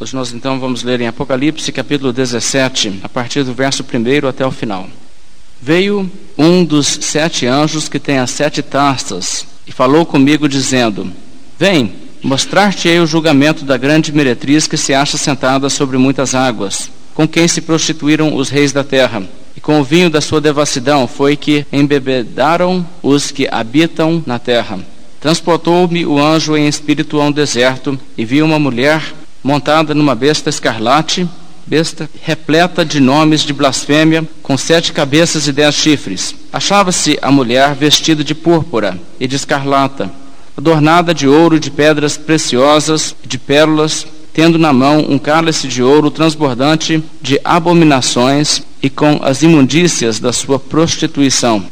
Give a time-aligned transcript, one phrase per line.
[0.00, 4.46] Hoje nós então vamos ler em Apocalipse capítulo 17, a partir do verso 1 até
[4.46, 4.86] o final.
[5.60, 11.10] Veio um dos sete anjos que tem as sete taças e falou comigo, dizendo:
[11.58, 17.26] Vem, mostrar-te-ei o julgamento da grande meretriz que se acha sentada sobre muitas águas, com
[17.26, 19.24] quem se prostituíram os reis da terra.
[19.56, 24.78] E com o vinho da sua devassidão foi que embebedaram os que habitam na terra.
[25.20, 29.02] Transportou-me o anjo em espírito a um deserto e vi uma mulher
[29.48, 31.26] montada numa besta escarlate,
[31.66, 36.34] besta repleta de nomes de blasfêmia, com sete cabeças e dez chifres.
[36.52, 40.12] Achava-se a mulher vestida de púrpura e de escarlata,
[40.54, 46.10] adornada de ouro de pedras preciosas de pérolas, tendo na mão um cálice de ouro
[46.10, 51.64] transbordante de abominações e com as imundícias da sua prostituição.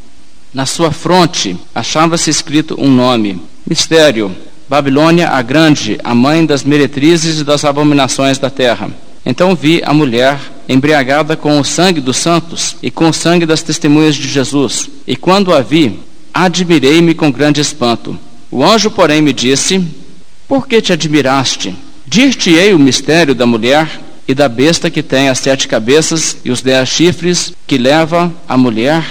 [0.51, 3.39] Na sua fronte achava-se escrito um nome:
[3.69, 4.35] Mistério
[4.69, 8.89] Babilônia a Grande, a mãe das meretrizes e das abominações da terra.
[9.25, 13.61] Então vi a mulher embriagada com o sangue dos santos e com o sangue das
[13.61, 14.89] testemunhas de Jesus.
[15.05, 15.99] E quando a vi,
[16.33, 18.17] admirei-me com grande espanto.
[18.51, 19.83] O anjo, porém, me disse:
[20.47, 21.75] Por que te admiraste?
[22.05, 26.61] Dir-te-ei o mistério da mulher e da besta que tem as sete cabeças e os
[26.61, 29.03] dez chifres, que leva a mulher.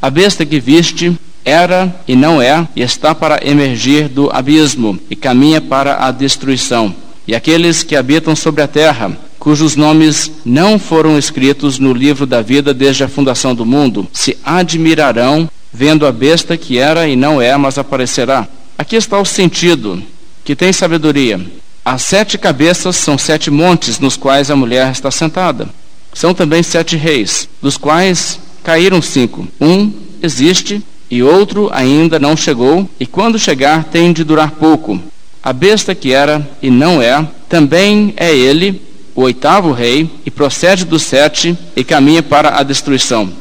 [0.00, 5.16] A besta que viste era e não é, e está para emergir do abismo e
[5.16, 6.94] caminha para a destruição.
[7.26, 12.42] E aqueles que habitam sobre a terra, cujos nomes não foram escritos no livro da
[12.42, 17.40] vida desde a fundação do mundo, se admirarão vendo a besta que era e não
[17.40, 18.48] é, mas aparecerá.
[18.76, 20.02] Aqui está o sentido,
[20.44, 21.40] que tem sabedoria.
[21.84, 25.68] As sete cabeças são sete montes nos quais a mulher está sentada.
[26.12, 29.46] São também sete reis, dos quais caíram cinco.
[29.60, 35.00] Um existe e outro ainda não chegou, e quando chegar tem de durar pouco.
[35.42, 38.80] A besta que era e não é, também é ele,
[39.14, 43.32] o oitavo rei, e procede dos sete e caminha para a destruição.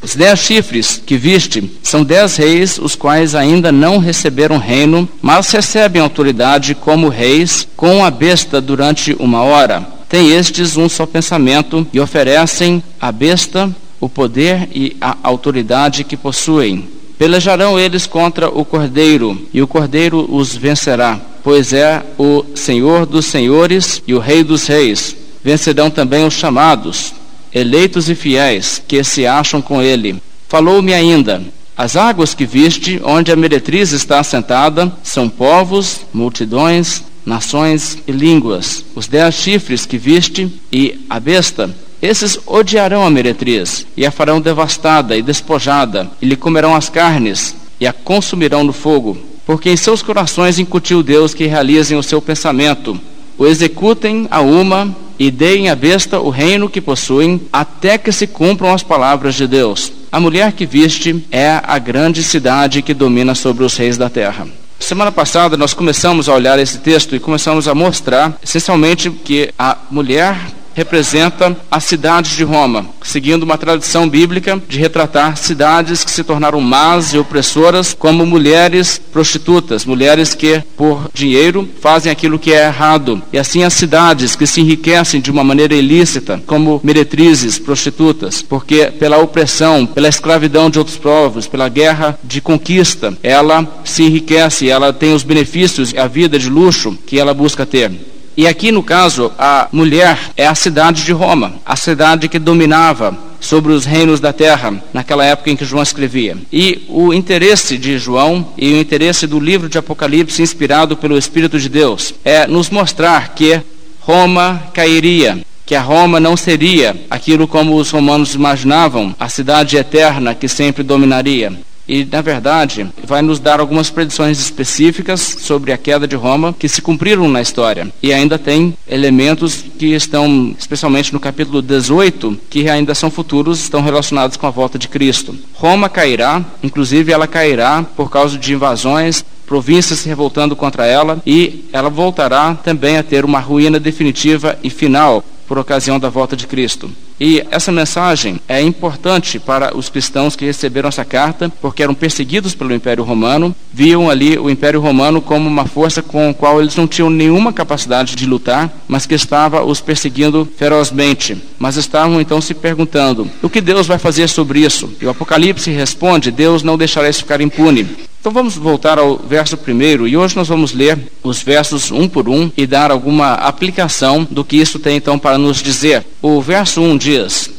[0.00, 5.50] Os dez chifres que viste são dez reis, os quais ainda não receberam reino, mas
[5.50, 9.84] recebem autoridade como reis com a besta durante uma hora.
[10.08, 16.16] Tem estes um só pensamento e oferecem à besta o poder e a autoridade que
[16.16, 16.88] possuem.
[17.18, 23.26] Pelejarão eles contra o Cordeiro, e o Cordeiro os vencerá, pois é o Senhor dos
[23.26, 25.16] senhores e o Rei dos reis.
[25.42, 27.12] Vencerão também os chamados,
[27.52, 30.22] eleitos e fiéis, que se acham com ele.
[30.48, 31.42] Falou-me ainda:
[31.76, 38.84] As águas que viste, onde a meretriz está assentada, são povos, multidões, nações e línguas.
[38.94, 44.40] Os dez chifres que viste e a besta esses odiarão a meretriz, e a farão
[44.40, 49.76] devastada e despojada, e lhe comerão as carnes, e a consumirão no fogo, porque em
[49.76, 52.98] seus corações incutiu Deus que realizem o seu pensamento,
[53.36, 58.26] o executem a uma e deem à besta o reino que possuem, até que se
[58.26, 59.92] cumpram as palavras de Deus.
[60.10, 64.46] A mulher que viste é a grande cidade que domina sobre os reis da terra.
[64.78, 69.76] Semana passada nós começamos a olhar esse texto e começamos a mostrar essencialmente que a
[69.90, 70.36] mulher
[70.78, 76.60] representa as cidades de Roma, seguindo uma tradição bíblica de retratar cidades que se tornaram
[76.60, 83.20] más e opressoras como mulheres prostitutas, mulheres que por dinheiro fazem aquilo que é errado.
[83.32, 88.86] E assim as cidades que se enriquecem de uma maneira ilícita, como meretrizes, prostitutas, porque
[88.86, 94.92] pela opressão, pela escravidão de outros povos, pela guerra de conquista, ela se enriquece, ela
[94.92, 97.90] tem os benefícios, a vida de luxo que ela busca ter.
[98.38, 103.18] E aqui, no caso, a mulher é a cidade de Roma, a cidade que dominava
[103.40, 106.36] sobre os reinos da terra naquela época em que João escrevia.
[106.52, 111.58] E o interesse de João e o interesse do livro de Apocalipse, inspirado pelo Espírito
[111.58, 113.60] de Deus, é nos mostrar que
[113.98, 120.32] Roma cairia, que a Roma não seria aquilo como os romanos imaginavam, a cidade eterna
[120.32, 126.06] que sempre dominaria e, na verdade, vai nos dar algumas predições específicas sobre a queda
[126.06, 127.90] de Roma que se cumpriram na história.
[128.02, 133.80] E ainda tem elementos que estão, especialmente no capítulo 18, que ainda são futuros, estão
[133.80, 135.34] relacionados com a volta de Cristo.
[135.54, 141.64] Roma cairá, inclusive ela cairá por causa de invasões, províncias se revoltando contra ela, e
[141.72, 146.46] ela voltará também a ter uma ruína definitiva e final por ocasião da volta de
[146.46, 146.90] Cristo.
[147.20, 152.54] E essa mensagem é importante para os cristãos que receberam essa carta, porque eram perseguidos
[152.54, 156.76] pelo Império Romano, viam ali o Império Romano como uma força com a qual eles
[156.76, 161.36] não tinham nenhuma capacidade de lutar, mas que estava os perseguindo ferozmente.
[161.58, 164.92] Mas estavam então se perguntando: o que Deus vai fazer sobre isso?
[165.00, 167.86] E o Apocalipse responde: Deus não deixará isso ficar impune.
[168.20, 172.28] Então vamos voltar ao verso primeiro e hoje nós vamos ler os versos um por
[172.28, 176.04] um e dar alguma aplicação do que isso tem então para nos dizer.
[176.20, 177.50] O verso 1 diz: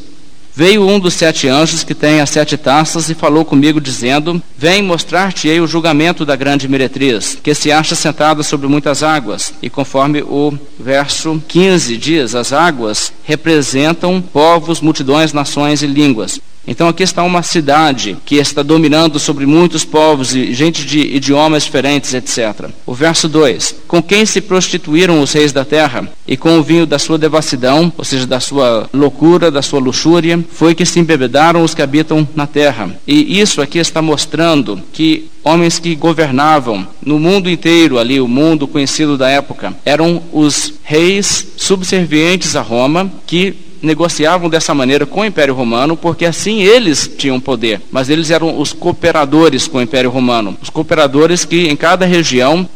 [0.54, 4.84] Veio um dos sete anjos que tem as sete taças e falou comigo, dizendo: Vem
[4.84, 9.54] mostrar-te-ei o julgamento da grande meretriz, que se acha sentada sobre muitas águas.
[9.62, 16.42] E conforme o verso 15 diz, as águas representam povos, multidões, nações e línguas.
[16.68, 21.64] Então aqui está uma cidade que está dominando sobre muitos povos e gente de idiomas
[21.64, 22.70] diferentes, etc.
[22.86, 26.86] O verso 2: Com quem se prostituíram os reis da terra, e com o vinho
[26.86, 31.64] da sua devassidão, ou seja, da sua loucura, da sua luxúria, foi que se embebedaram
[31.64, 32.96] os que habitam na terra.
[33.08, 38.68] E isso aqui está mostrando que homens que governavam no mundo inteiro ali, o mundo
[38.68, 45.26] conhecido da época, eram os reis subservientes a Roma que negociavam dessa maneira com o
[45.26, 50.10] Império Romano, porque assim eles tinham poder, mas eles eram os cooperadores com o Império
[50.10, 52.68] Romano, os cooperadores que em cada região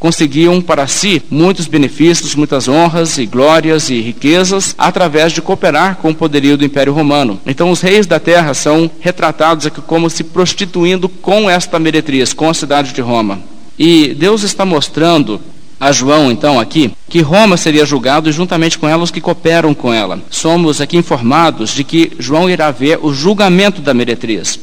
[0.00, 6.10] conseguiam para si muitos benefícios, muitas honras e glórias e riquezas através de cooperar com
[6.10, 7.38] o poderio do Império Romano.
[7.46, 12.48] Então os reis da terra são retratados aqui como se prostituindo com esta meretriz, com
[12.48, 13.40] a cidade de Roma.
[13.78, 15.40] E Deus está mostrando
[15.80, 19.92] a João, então, aqui, que Roma seria julgado juntamente com ela os que cooperam com
[19.92, 20.20] ela.
[20.28, 24.60] Somos aqui informados de que João irá ver o julgamento da meretriz.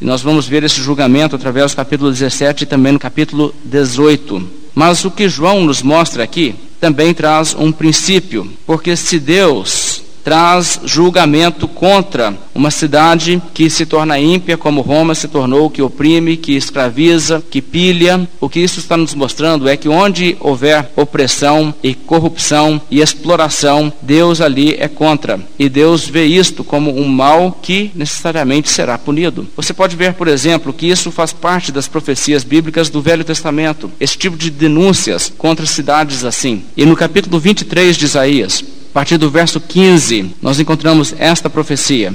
[0.00, 4.48] E nós vamos ver esse julgamento através do capítulo 17 e também no capítulo 18.
[4.72, 10.78] Mas o que João nos mostra aqui também traz um princípio, porque se Deus traz
[10.84, 16.52] julgamento contra uma cidade que se torna ímpia, como Roma se tornou, que oprime, que
[16.52, 18.28] escraviza, que pilha.
[18.40, 23.92] O que isso está nos mostrando é que onde houver opressão e corrupção e exploração,
[24.00, 25.40] Deus ali é contra.
[25.58, 29.48] E Deus vê isto como um mal que necessariamente será punido.
[29.56, 33.90] Você pode ver, por exemplo, que isso faz parte das profecias bíblicas do Velho Testamento,
[33.98, 36.62] esse tipo de denúncias contra cidades assim.
[36.76, 42.12] E no capítulo 23 de Isaías, a partir do verso 15, nós encontramos esta profecia.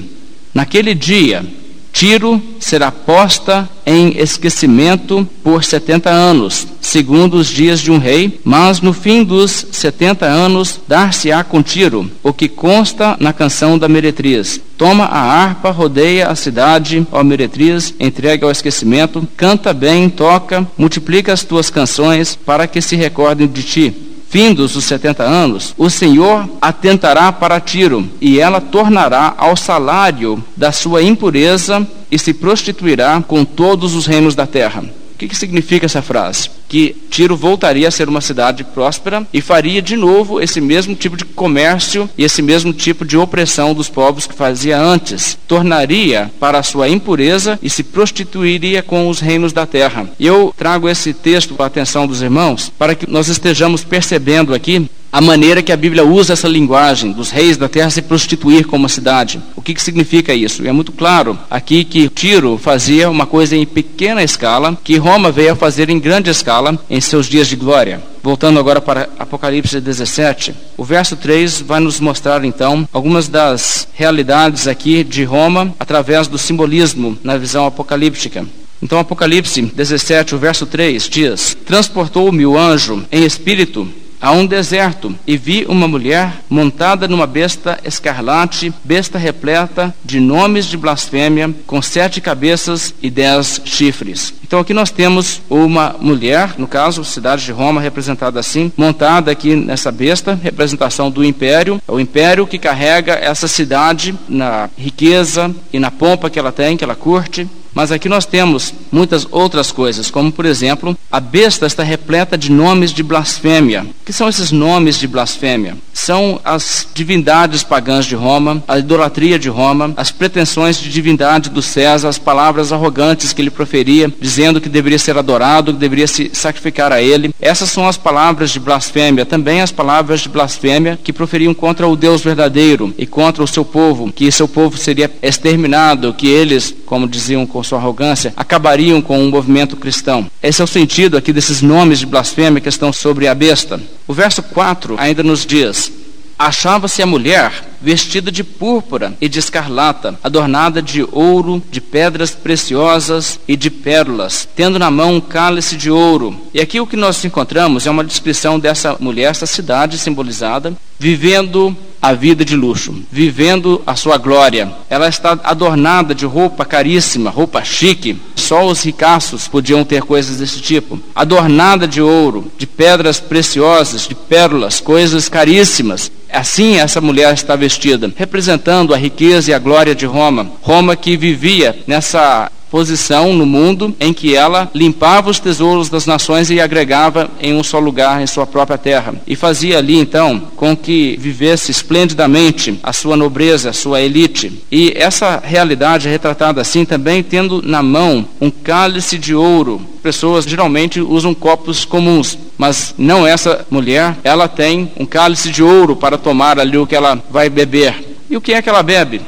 [0.53, 1.45] Naquele dia,
[1.93, 8.81] Tiro será posta em esquecimento por setenta anos, segundo os dias de um rei, mas
[8.81, 14.59] no fim dos setenta anos dar-se-á com Tiro, o que consta na canção da meretriz.
[14.77, 21.31] Toma a harpa, rodeia a cidade, ó meretriz, entrega ao esquecimento, canta bem, toca, multiplica
[21.31, 26.49] as tuas canções, para que se recordem de ti findos os setenta anos, o Senhor
[26.61, 33.43] atentará para Tiro, e ela tornará ao salário da sua impureza e se prostituirá com
[33.45, 34.81] todos os reinos da terra.
[34.81, 36.49] O que, que significa essa frase?
[36.75, 41.15] Que Tiro voltaria a ser uma cidade próspera e faria de novo esse mesmo tipo
[41.15, 45.37] de comércio e esse mesmo tipo de opressão dos povos que fazia antes.
[45.47, 50.09] Tornaria para sua impureza e se prostituiria com os reinos da terra.
[50.19, 54.89] Eu trago esse texto para a atenção dos irmãos para que nós estejamos percebendo aqui
[55.15, 58.89] a maneira que a Bíblia usa essa linguagem dos reis da terra se prostituir como
[58.89, 59.41] cidade.
[59.55, 60.67] O que, que significa isso?
[60.67, 65.53] É muito claro aqui que Tiro fazia uma coisa em pequena escala, que Roma veio
[65.53, 68.03] a fazer em grande escala em seus dias de glória.
[68.21, 74.67] Voltando agora para Apocalipse 17, o verso 3 vai nos mostrar então algumas das realidades
[74.67, 78.45] aqui de Roma através do simbolismo na visão apocalíptica.
[78.83, 83.87] Então, Apocalipse 17, o verso 3 diz: Transportou-me o anjo em espírito
[84.21, 90.65] a um deserto e vi uma mulher montada numa besta escarlate, besta repleta de nomes
[90.65, 94.33] de blasfêmia, com sete cabeças e dez chifres.
[94.43, 99.55] Então aqui nós temos uma mulher, no caso, cidade de Roma, representada assim, montada aqui
[99.55, 105.79] nessa besta, representação do império, é o império que carrega essa cidade na riqueza e
[105.79, 110.09] na pompa que ela tem, que ela curte, mas aqui nós temos muitas outras coisas,
[110.09, 113.83] como por exemplo, a besta está repleta de nomes de blasfêmia.
[113.83, 115.77] O que são esses nomes de blasfêmia?
[115.93, 121.61] São as divindades pagãs de Roma, a idolatria de Roma, as pretensões de divindade do
[121.61, 126.31] César, as palavras arrogantes que ele proferia, dizendo que deveria ser adorado, que deveria se
[126.33, 127.33] sacrificar a ele.
[127.41, 131.95] Essas são as palavras de blasfêmia, também as palavras de blasfêmia que proferiam contra o
[131.95, 137.07] Deus verdadeiro e contra o seu povo, que seu povo seria exterminado, que eles, como
[137.07, 140.29] diziam com sua arrogância, acabariam com o um movimento cristão.
[140.41, 143.79] Esse é o sentido aqui desses nomes de blasfêmia que estão sobre a besta.
[144.07, 145.91] O verso 4 ainda nos diz:
[146.37, 147.51] achava-se a mulher
[147.85, 154.49] vestida de púrpura e de escarlata, adornada de ouro, de pedras preciosas e de pérolas,
[154.55, 156.35] tendo na mão um cálice de ouro.
[156.51, 161.77] E aqui o que nós encontramos é uma descrição dessa mulher, essa cidade simbolizada, vivendo
[162.01, 164.71] a vida de luxo, vivendo a sua glória.
[164.89, 168.19] Ela está adornada de roupa caríssima, roupa chique.
[168.35, 170.99] Só os ricaços podiam ter coisas desse tipo.
[171.15, 176.11] Adornada de ouro, de pedras preciosas, de pérolas, coisas caríssimas.
[176.31, 177.74] Assim essa mulher está vestida,
[178.17, 180.51] representando a riqueza e a glória de Roma.
[180.61, 186.49] Roma que vivia nessa posição no mundo em que ela limpava os tesouros das nações
[186.49, 189.15] e agregava em um só lugar em sua própria terra.
[189.27, 194.63] E fazia ali então com que vivesse esplendidamente a sua nobreza, a sua elite.
[194.71, 199.81] E essa realidade é retratada assim também tendo na mão um cálice de ouro.
[200.01, 205.95] Pessoas geralmente usam copos comuns, mas não essa mulher, ela tem um cálice de ouro
[205.95, 208.15] para tomar ali o que ela vai beber.
[208.29, 209.21] E o que é que ela bebe?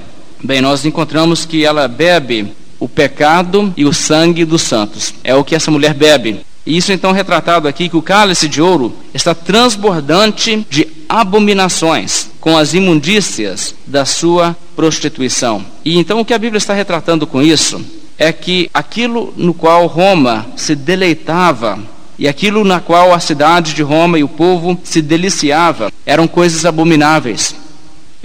[0.43, 5.13] Bem, nós encontramos que ela bebe o pecado e o sangue dos santos.
[5.23, 6.41] É o que essa mulher bebe.
[6.65, 12.57] E isso então retratado aqui que o cálice de ouro está transbordante de abominações com
[12.57, 15.63] as imundícias da sua prostituição.
[15.85, 17.81] E então o que a Bíblia está retratando com isso
[18.17, 21.79] é que aquilo no qual Roma se deleitava
[22.19, 26.65] e aquilo na qual a cidade de Roma e o povo se deliciava eram coisas
[26.65, 27.55] abomináveis.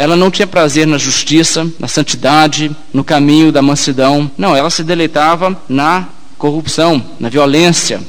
[0.02, 4.28] Ela não tinha prazer na justiça, na santidade, no caminho da mansidão.
[4.36, 8.00] Não, ela se deleitava na corrupção, na violência,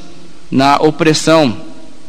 [0.50, 1.56] na opressão,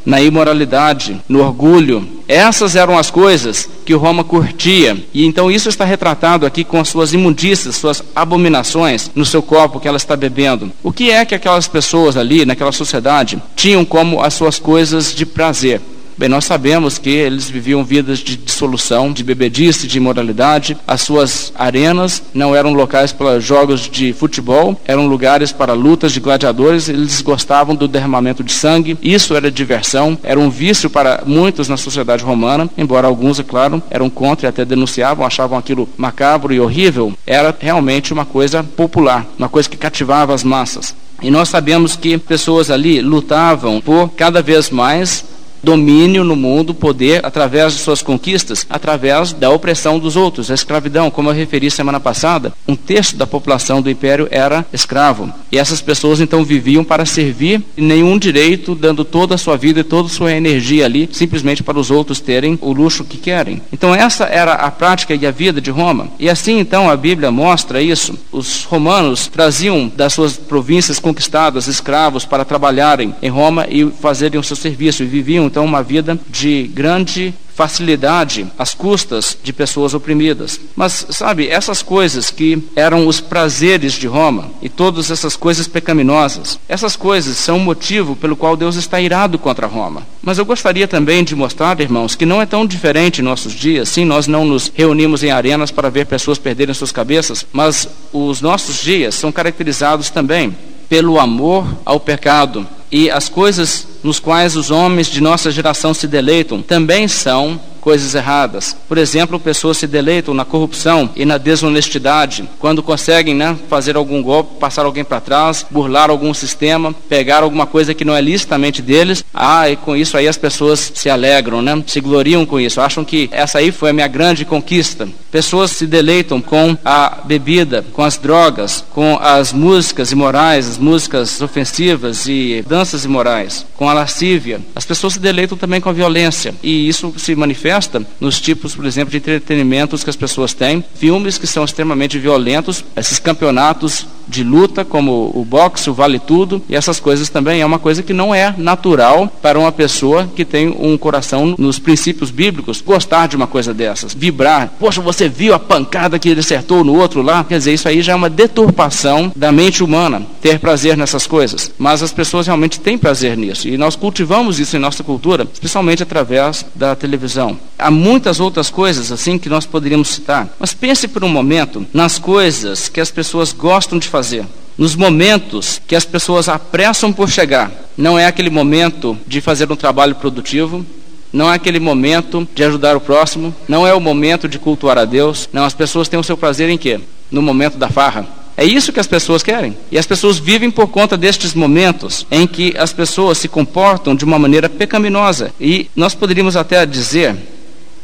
[0.03, 2.09] na imoralidade, no orgulho.
[2.27, 4.97] Essas eram as coisas que Roma curtia.
[5.13, 9.79] E então isso está retratado aqui com as suas imundícias, suas abominações no seu copo
[9.79, 10.71] que ela está bebendo.
[10.81, 15.27] O que é que aquelas pessoas ali, naquela sociedade, tinham como as suas coisas de
[15.27, 15.79] prazer?
[16.17, 20.77] Bem, nós sabemos que eles viviam vidas de dissolução, de bebedice, de imoralidade.
[20.87, 26.21] As suas arenas não eram locais para jogos de futebol, eram lugares para lutas de
[26.21, 26.87] gladiadores.
[26.87, 28.97] Eles gostavam do derramamento de sangue.
[29.03, 33.83] Isso era diversão, era um vício para muitos na sociedade romana, embora alguns, é claro,
[33.89, 37.11] eram contra e até denunciavam, achavam aquilo macabro e horrível.
[37.27, 40.95] Era realmente uma coisa popular, uma coisa que cativava as massas.
[41.21, 45.25] E nós sabemos que pessoas ali lutavam por cada vez mais
[45.65, 51.09] domínio no mundo, poder, através de suas conquistas, através da opressão dos outros, a escravidão.
[51.09, 55.33] Como eu referi semana passada, um terço da população do império era escravo.
[55.51, 59.83] E essas pessoas então viviam para servir nenhum direito, dando toda a sua vida e
[59.83, 63.59] toda a sua energia ali, simplesmente para os outros terem o luxo que querem.
[63.73, 66.09] Então essa era a prática e a vida de Roma.
[66.19, 68.15] E assim então a Bíblia mostra isso.
[68.31, 74.43] Os romanos traziam das suas províncias conquistadas escravos para trabalharem em Roma e fazerem o
[74.43, 80.59] seu serviço e viviam então uma vida de grande facilidade às custas de pessoas oprimidas.
[80.75, 86.59] Mas, sabe, essas coisas que eram os prazeres de Roma e todas essas coisas pecaminosas,
[86.67, 90.05] essas coisas são o motivo pelo qual Deus está irado contra Roma.
[90.21, 93.87] Mas eu gostaria também de mostrar, irmãos, que não é tão diferente em nossos dias.
[93.87, 98.41] Sim, nós não nos reunimos em arenas para ver pessoas perderem suas cabeças, mas os
[98.41, 100.53] nossos dias são caracterizados também
[100.89, 106.07] pelo amor ao pecado, e as coisas nos quais os homens de nossa geração se
[106.07, 108.75] deleitam também são coisas erradas.
[108.89, 114.23] Por exemplo, pessoas se deleitam na corrupção e na desonestidade, quando conseguem né, fazer algum
[114.23, 118.81] golpe, passar alguém para trás, burlar algum sistema, pegar alguma coisa que não é licitamente
[118.81, 119.23] deles.
[119.31, 121.83] Ah, e com isso aí as pessoas se alegram, né?
[121.85, 125.07] se gloriam com isso, acham que essa aí foi a minha grande conquista.
[125.31, 131.39] Pessoas se deleitam com a bebida, com as drogas, com as músicas imorais, as músicas
[131.39, 134.59] ofensivas e danças imorais, com a lascívia.
[134.75, 137.74] As pessoas se deleitam também com a violência e isso se manifesta
[138.19, 142.83] nos tipos, por exemplo, de entretenimentos que as pessoas têm, filmes que são extremamente violentos,
[142.95, 147.65] esses campeonatos de luta, como o boxe, o vale tudo, e essas coisas também é
[147.65, 152.31] uma coisa que não é natural para uma pessoa que tem um coração nos princípios
[152.31, 154.73] bíblicos gostar de uma coisa dessas, vibrar.
[154.79, 157.43] Poxa, você viu a pancada que ele acertou no outro lá?
[157.43, 161.71] Quer dizer, isso aí já é uma deturpação da mente humana, ter prazer nessas coisas.
[161.77, 166.03] Mas as pessoas realmente têm prazer nisso, e nós cultivamos isso em nossa cultura, especialmente
[166.03, 167.57] através da televisão.
[167.77, 170.47] Há muitas outras coisas assim que nós poderíamos citar.
[170.59, 174.45] Mas pense por um momento nas coisas que as pessoas gostam de fazer.
[174.77, 177.69] Nos momentos que as pessoas apressam por chegar.
[177.97, 180.85] Não é aquele momento de fazer um trabalho produtivo,
[181.33, 185.03] não é aquele momento de ajudar o próximo, não é o momento de cultuar a
[185.03, 185.49] Deus.
[185.51, 186.97] Não, as pessoas têm o seu prazer em quê?
[187.29, 188.25] No momento da farra.
[188.55, 189.75] É isso que as pessoas querem.
[189.91, 194.23] E as pessoas vivem por conta destes momentos em que as pessoas se comportam de
[194.23, 195.53] uma maneira pecaminosa.
[195.59, 197.35] E nós poderíamos até dizer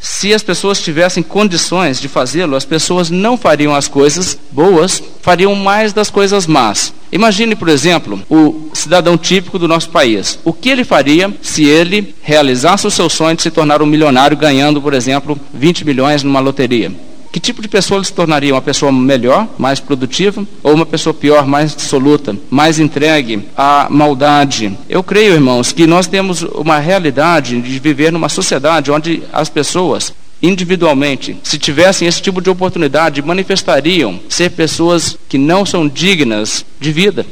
[0.02, 5.54] Se as pessoas tivessem condições de fazê-lo, as pessoas não fariam as coisas boas, fariam
[5.54, 6.92] mais das coisas más.
[7.12, 10.40] Imagine, por exemplo, o cidadão típico do nosso país.
[10.44, 14.36] O que ele faria se ele realizasse o seu sonho de se tornar um milionário
[14.36, 16.92] ganhando, por exemplo, 20 milhões numa loteria?
[17.32, 18.54] Que tipo de pessoa ele se tornaria?
[18.54, 24.78] Uma pessoa melhor, mais produtiva, ou uma pessoa pior, mais dissoluta, mais entregue à maldade?
[24.90, 30.14] Eu creio, irmãos, que nós temos uma realidade de viver numa sociedade onde as pessoas
[30.42, 36.92] individualmente, se tivessem esse tipo de oportunidade, manifestariam ser pessoas que não são dignas de
[36.92, 37.26] vida.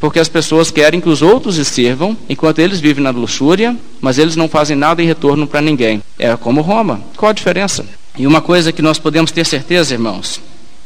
[0.00, 4.18] Porque as pessoas querem que os outros os sirvam, enquanto eles vivem na luxúria, mas
[4.18, 6.02] eles não fazem nada em retorno para ninguém.
[6.18, 7.00] É como Roma.
[7.16, 7.84] Qual a diferença?
[8.18, 10.40] E uma coisa que nós podemos ter certeza, irmãos,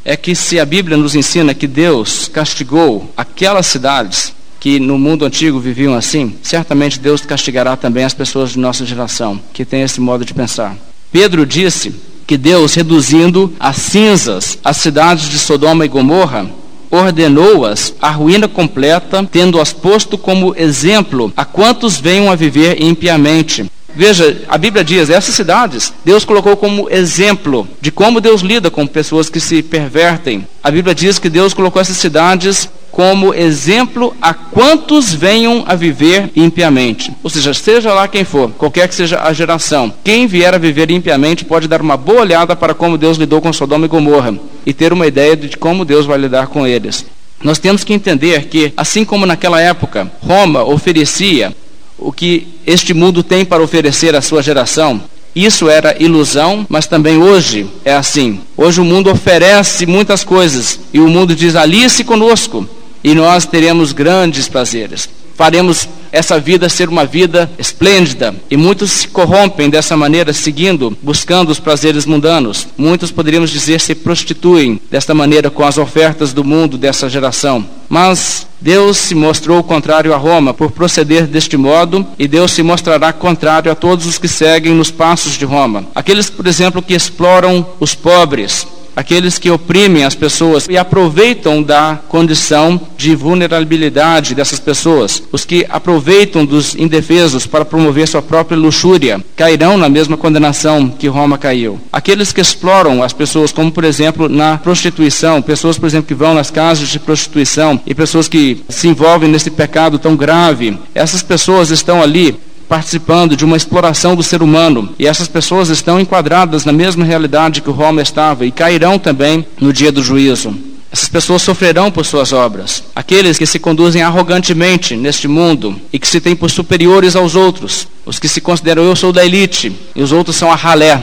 [0.05, 5.25] é que se a Bíblia nos ensina que Deus castigou aquelas cidades que no mundo
[5.25, 10.01] antigo viviam assim, certamente Deus castigará também as pessoas de nossa geração que têm esse
[10.01, 10.77] modo de pensar.
[11.13, 11.95] Pedro disse
[12.27, 16.51] que Deus, reduzindo a cinzas as cidades de Sodoma e Gomorra,
[16.91, 23.71] ordenou-as à ruína completa, tendo-as posto como exemplo a quantos venham a viver impiamente.
[23.95, 28.87] Veja, a Bíblia diz: essas cidades, Deus colocou como exemplo de como Deus lida com
[28.87, 30.47] pessoas que se pervertem.
[30.63, 36.31] A Bíblia diz que Deus colocou essas cidades como exemplo a quantos venham a viver
[36.35, 37.13] impiamente.
[37.23, 40.91] Ou seja, seja lá quem for, qualquer que seja a geração, quem vier a viver
[40.91, 44.35] impiamente pode dar uma boa olhada para como Deus lidou com Sodoma e Gomorra
[44.67, 47.07] e ter uma ideia de como Deus vai lidar com eles.
[47.43, 51.55] Nós temos que entender que, assim como naquela época Roma oferecia
[52.01, 55.01] o que este mundo tem para oferecer à sua geração.
[55.35, 58.41] Isso era ilusão, mas também hoje é assim.
[58.57, 62.69] Hoje o mundo oferece muitas coisas e o mundo diz: alice conosco
[63.05, 65.09] e nós teremos grandes prazeres
[65.41, 68.35] faremos essa vida ser uma vida esplêndida.
[68.51, 72.69] E muitos se corrompem dessa maneira, seguindo, buscando os prazeres mundanos.
[72.77, 77.67] Muitos, poderíamos dizer, se prostituem desta maneira com as ofertas do mundo dessa geração.
[77.89, 83.13] Mas Deus se mostrou contrário a Roma por proceder deste modo, e Deus se mostrará
[83.13, 85.87] contrário a todos os que seguem nos passos de Roma.
[85.95, 88.67] Aqueles, por exemplo, que exploram os pobres,
[89.01, 95.67] aqueles que oprimem as pessoas e aproveitam da condição de vulnerabilidade dessas pessoas, os que
[95.71, 101.81] aproveitam dos indefesos para promover sua própria luxúria, cairão na mesma condenação que Roma caiu.
[101.91, 106.35] Aqueles que exploram as pessoas, como por exemplo na prostituição, pessoas, por exemplo, que vão
[106.35, 111.71] nas casas de prostituição e pessoas que se envolvem nesse pecado tão grave, essas pessoas
[111.71, 112.39] estão ali
[112.71, 114.95] participando de uma exploração do ser humano.
[114.97, 119.45] E essas pessoas estão enquadradas na mesma realidade que o Roma estava e cairão também
[119.61, 120.55] no dia do juízo.
[120.93, 122.85] Essas pessoas sofrerão por suas obras.
[122.95, 127.89] Aqueles que se conduzem arrogantemente neste mundo e que se têm por superiores aos outros,
[128.07, 131.01] os que se consideram eu sou da elite e os outros são a ralé,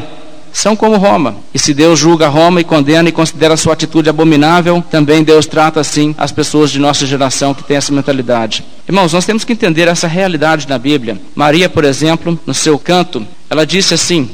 [0.57, 1.35] são como Roma.
[1.53, 5.79] E se Deus julga Roma e condena e considera sua atitude abominável, também Deus trata
[5.79, 8.65] assim as pessoas de nossa geração que têm essa mentalidade.
[8.89, 11.21] Irmãos, nós temos que entender essa realidade na Bíblia.
[11.35, 14.31] Maria, por exemplo, no seu canto, ela disse assim: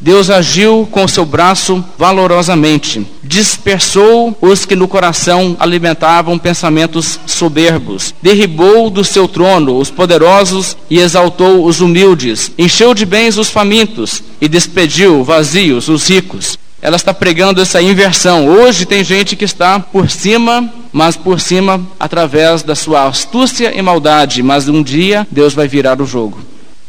[0.00, 8.90] Deus agiu com seu braço valorosamente, dispersou os que no coração alimentavam pensamentos soberbos, derribou
[8.90, 14.48] do seu trono os poderosos e exaltou os humildes, encheu de bens os famintos e
[14.48, 16.58] despediu vazios os ricos.
[16.84, 18.46] Ela está pregando essa inversão.
[18.46, 23.80] Hoje tem gente que está por cima, mas por cima através da sua astúcia e
[23.80, 26.38] maldade, mas um dia Deus vai virar o jogo.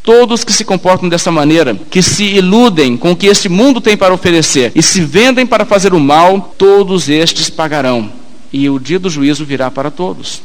[0.06, 3.96] Todos que se comportam dessa maneira, que se iludem com o que este mundo tem
[3.96, 8.12] para oferecer e se vendem para fazer o mal, todos estes pagarão.
[8.52, 10.42] E o dia do juízo virá para todos.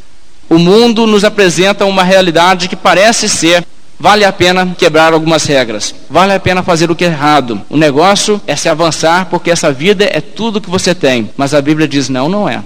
[0.50, 3.64] O mundo nos apresenta uma realidade que parece ser
[4.00, 7.62] vale a pena quebrar algumas regras, vale a pena fazer o que é errado.
[7.70, 11.30] O negócio é se avançar porque essa vida é tudo que você tem.
[11.38, 12.64] Mas a Bíblia diz: não, não é.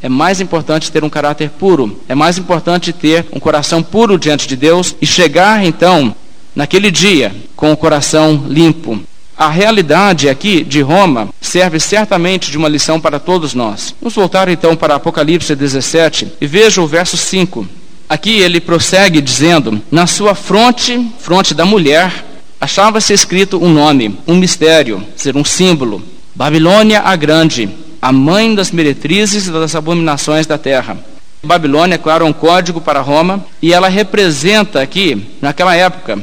[0.00, 4.46] É mais importante ter um caráter puro, é mais importante ter um coração puro diante
[4.46, 6.14] de Deus e chegar então
[6.54, 9.00] naquele dia com o coração limpo.
[9.36, 13.94] A realidade aqui de Roma serve certamente de uma lição para todos nós.
[14.00, 17.66] Vamos voltar então para Apocalipse 17 e veja o verso 5.
[18.08, 22.24] Aqui ele prossegue dizendo: Na sua fronte, fronte da mulher,
[22.60, 26.02] achava-se escrito um nome, um mistério, ser um símbolo:
[26.34, 27.68] Babilônia a Grande
[28.00, 30.96] a mãe das meretrizes e das abominações da terra.
[31.42, 36.18] Babilônia, é claro, é um código para Roma, e ela representa aqui, naquela época,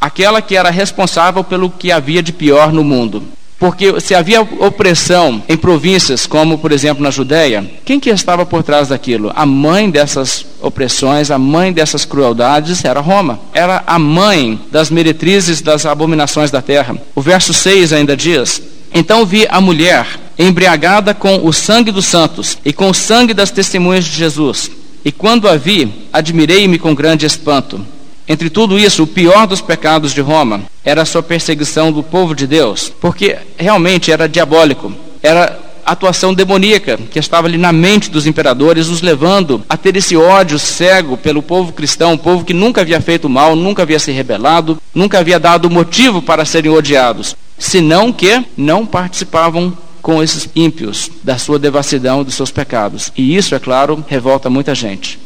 [0.00, 3.22] aquela que era responsável pelo que havia de pior no mundo.
[3.58, 8.62] Porque se havia opressão em províncias, como por exemplo na Judéia, quem que estava por
[8.62, 9.32] trás daquilo?
[9.34, 13.40] A mãe dessas opressões, a mãe dessas crueldades era Roma.
[13.54, 16.98] Era a mãe das meretrizes das abominações da terra.
[17.14, 18.60] O verso 6 ainda diz:
[18.94, 20.06] Então vi a mulher
[20.38, 24.70] embriagada com o sangue dos santos e com o sangue das testemunhas de Jesus.
[25.04, 27.84] E quando a vi, admirei-me com grande espanto.
[28.26, 32.34] Entre tudo isso, o pior dos pecados de Roma era a sua perseguição do povo
[32.34, 38.26] de Deus, porque realmente era diabólico, era atuação demoníaca que estava ali na mente dos
[38.26, 42.80] imperadores, os levando a ter esse ódio cego pelo povo cristão, um povo que nunca
[42.80, 48.12] havia feito mal, nunca havia se rebelado, nunca havia dado motivo para serem odiados, senão
[48.12, 53.10] que não participavam com esses ímpios da sua devassidão, dos seus pecados.
[53.16, 55.18] E isso, é claro, revolta muita gente.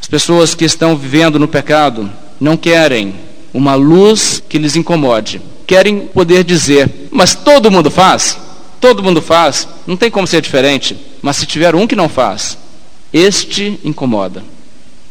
[0.00, 3.14] As pessoas que estão vivendo no pecado não querem
[3.52, 5.40] uma luz que lhes incomode.
[5.66, 8.38] Querem poder dizer, mas todo mundo faz?
[8.78, 10.96] Todo mundo faz, não tem como ser diferente.
[11.22, 12.58] Mas se tiver um que não faz,
[13.12, 14.44] este incomoda.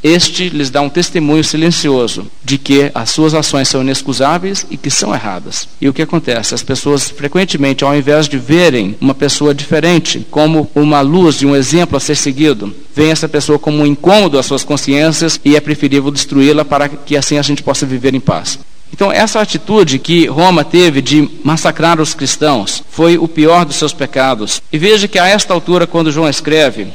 [0.07, 4.91] Este lhes dá um testemunho silencioso de que as suas ações são inexcusáveis e que
[4.91, 5.67] são erradas.
[5.81, 6.53] E o que acontece?
[6.53, 11.55] As pessoas frequentemente, ao invés de verem uma pessoa diferente como uma luz e um
[11.55, 15.59] exemplo a ser seguido, veem essa pessoa como um incômodo às suas consciências e é
[15.59, 18.59] preferível destruí-la para que assim a gente possa viver em paz.
[18.93, 23.91] Então, essa atitude que Roma teve de massacrar os cristãos foi o pior dos seus
[23.91, 24.61] pecados.
[24.71, 26.89] E veja que a esta altura, quando João escreve,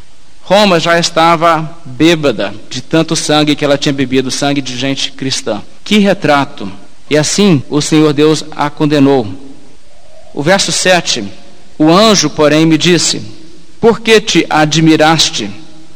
[0.50, 5.62] Roma já estava bêbada de tanto sangue que ela tinha bebido, sangue de gente cristã.
[5.84, 6.68] Que retrato!
[7.08, 9.28] E assim o Senhor Deus a condenou.
[10.34, 11.22] O verso 7:
[11.78, 13.22] O anjo, porém, me disse:
[13.80, 15.48] Por que te admiraste?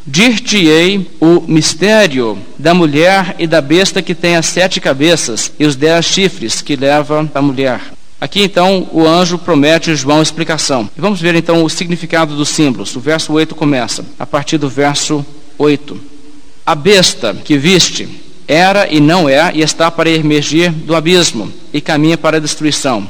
[0.07, 5.75] Dir-te-ei o mistério da mulher e da besta que tem as sete cabeças e os
[5.75, 7.81] dez chifres que leva a mulher.
[8.21, 10.89] Aqui então o anjo promete a João explicação.
[10.97, 12.95] Vamos ver então o significado dos símbolos.
[12.97, 15.25] O verso 8 começa, a partir do verso
[15.59, 16.01] 8.
[16.65, 18.09] A besta que viste
[18.47, 23.09] era e não é, e está para emergir do abismo, e caminha para a destruição.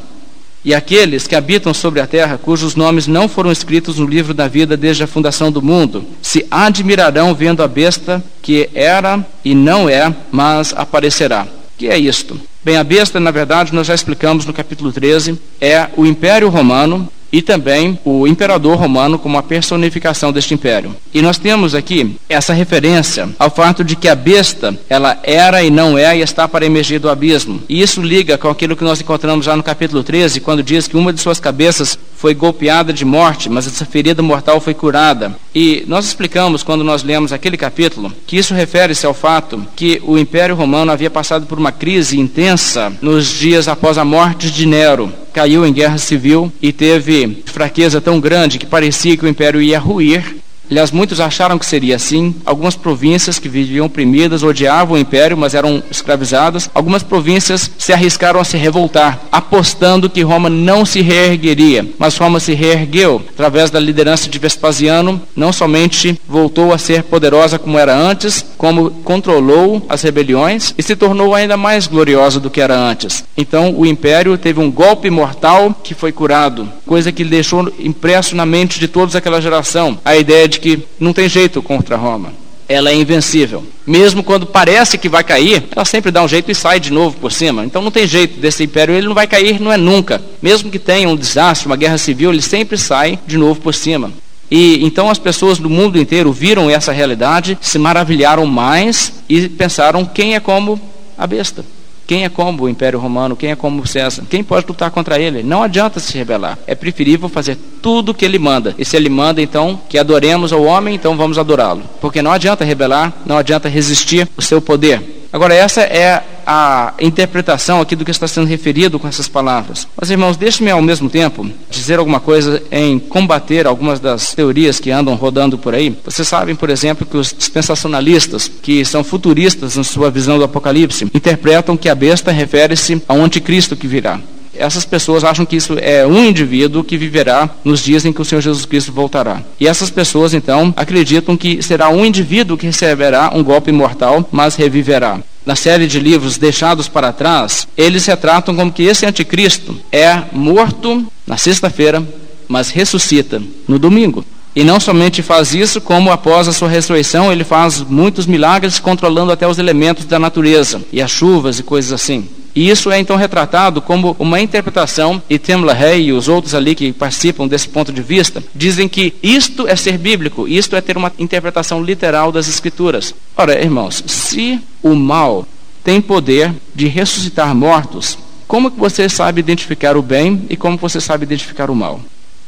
[0.65, 4.49] E aqueles que habitam sobre a terra, cujos nomes não foram escritos no livro da
[4.49, 9.89] vida desde a fundação do mundo, se admirarão vendo a besta que era e não
[9.89, 11.47] é, mas aparecerá.
[11.77, 12.41] Que é isto?
[12.65, 17.07] Bem, a besta, na verdade, nós já explicamos no capítulo 13, é o Império Romano
[17.35, 20.95] e também o imperador romano como a personificação deste império.
[21.13, 25.69] E nós temos aqui essa referência ao fato de que a besta, ela era e
[25.69, 27.61] não é e está para emergir do abismo.
[27.69, 30.97] E isso liga com aquilo que nós encontramos já no capítulo 13, quando diz que
[30.97, 35.37] uma de suas cabeças foi golpeada de morte, mas essa ferida mortal foi curada.
[35.53, 40.17] E nós explicamos quando nós lemos aquele capítulo que isso refere-se ao fato que o
[40.17, 45.13] Império Romano havia passado por uma crise intensa nos dias após a morte de Nero
[45.35, 49.81] caiu em guerra civil e teve fraqueza tão grande que parecia que o império ia
[49.81, 50.37] ruir
[50.71, 52.35] Aliás, muitos acharam que seria assim.
[52.45, 56.71] Algumas províncias que viviam oprimidas odiavam o império, mas eram escravizadas.
[56.75, 61.87] Algumas províncias se arriscaram a se revoltar, apostando que Roma não se reergueria.
[61.99, 65.21] Mas Roma se reergueu através da liderança de Vespasiano.
[65.37, 70.97] Não somente voltou a ser poderosa como era antes, como controlou as rebeliões e se
[70.97, 73.25] tornou ainda mais gloriosa do que era antes.
[73.37, 78.47] Então, o império teve um golpe mortal que foi curado, coisa que deixou impresso na
[78.47, 82.33] mente de todos aquela geração a ideia de de que não tem jeito contra Roma.
[82.67, 83.63] Ela é invencível.
[83.87, 87.19] Mesmo quando parece que vai cair, ela sempre dá um jeito e sai de novo
[87.19, 87.67] por cima.
[87.67, 90.23] Então não tem jeito desse império, ele não vai cair, não é nunca.
[90.41, 94.11] Mesmo que tenha um desastre, uma guerra civil, ele sempre sai de novo por cima.
[94.51, 100.03] E então as pessoas do mundo inteiro viram essa realidade, se maravilharam mais e pensaram
[100.03, 100.81] quem é como
[101.19, 101.63] a besta.
[102.07, 103.37] Quem é como o Império Romano?
[103.37, 104.25] Quem é como César?
[104.29, 105.43] Quem pode lutar contra ele?
[105.43, 106.59] Não adianta se rebelar.
[106.67, 108.75] É preferível fazer tudo o que ele manda.
[108.79, 111.83] E se ele manda, então, que adoremos ao homem, então vamos adorá-lo.
[112.01, 115.24] Porque não adianta rebelar, não adianta resistir o seu poder.
[115.35, 119.85] Agora, essa é a interpretação aqui do que está sendo referido com essas palavras.
[119.97, 124.93] Mas, irmãos, deixe-me ao mesmo tempo dizer alguma coisa em combater algumas das teorias que
[124.93, 125.93] andam rodando por aí.
[126.05, 131.11] Vocês sabem, por exemplo, que os dispensacionalistas, que são futuristas na sua visão do Apocalipse,
[131.13, 134.21] interpretam que a besta refere-se ao anticristo que virá
[134.57, 138.25] essas pessoas acham que isso é um indivíduo que viverá nos dias em que o
[138.25, 139.43] Senhor Jesus Cristo voltará.
[139.59, 144.57] E essas pessoas, então, acreditam que será um indivíduo que receberá um golpe mortal, mas
[144.57, 145.21] reviverá.
[145.45, 151.07] Na série de livros deixados para trás, eles retratam como que esse anticristo é morto
[151.27, 152.03] na sexta-feira,
[152.49, 154.25] mas ressuscita no domingo.
[154.57, 159.33] E não somente faz isso, como após a sua ressurreição, ele faz muitos milagres controlando
[159.33, 162.29] até os elementos da natureza e as chuvas e coisas assim.
[162.55, 166.75] E isso é então retratado como uma interpretação, e Tim LaHaye e os outros ali
[166.75, 170.97] que participam desse ponto de vista, dizem que isto é ser bíblico, isto é ter
[170.97, 173.13] uma interpretação literal das Escrituras.
[173.37, 175.47] Ora, irmãos, se o mal
[175.83, 181.01] tem poder de ressuscitar mortos, como que você sabe identificar o bem e como você
[181.01, 182.01] sabe identificar o mal?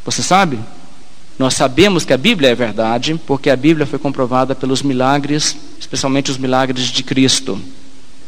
[0.05, 0.59] Você sabe?
[1.39, 6.31] Nós sabemos que a Bíblia é verdade, porque a Bíblia foi comprovada pelos milagres, especialmente
[6.31, 7.61] os milagres de Cristo.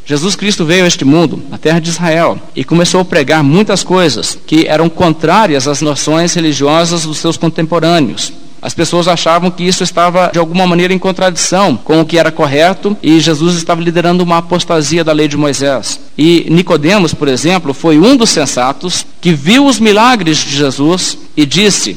[0.09, 3.83] Jesus Cristo veio a este mundo, na terra de Israel, e começou a pregar muitas
[3.83, 8.33] coisas que eram contrárias às noções religiosas dos seus contemporâneos.
[8.59, 12.31] As pessoas achavam que isso estava de alguma maneira em contradição com o que era
[12.31, 15.99] correto e Jesus estava liderando uma apostasia da lei de Moisés.
[16.17, 21.45] E Nicodemos, por exemplo, foi um dos sensatos que viu os milagres de Jesus e
[21.45, 21.95] disse: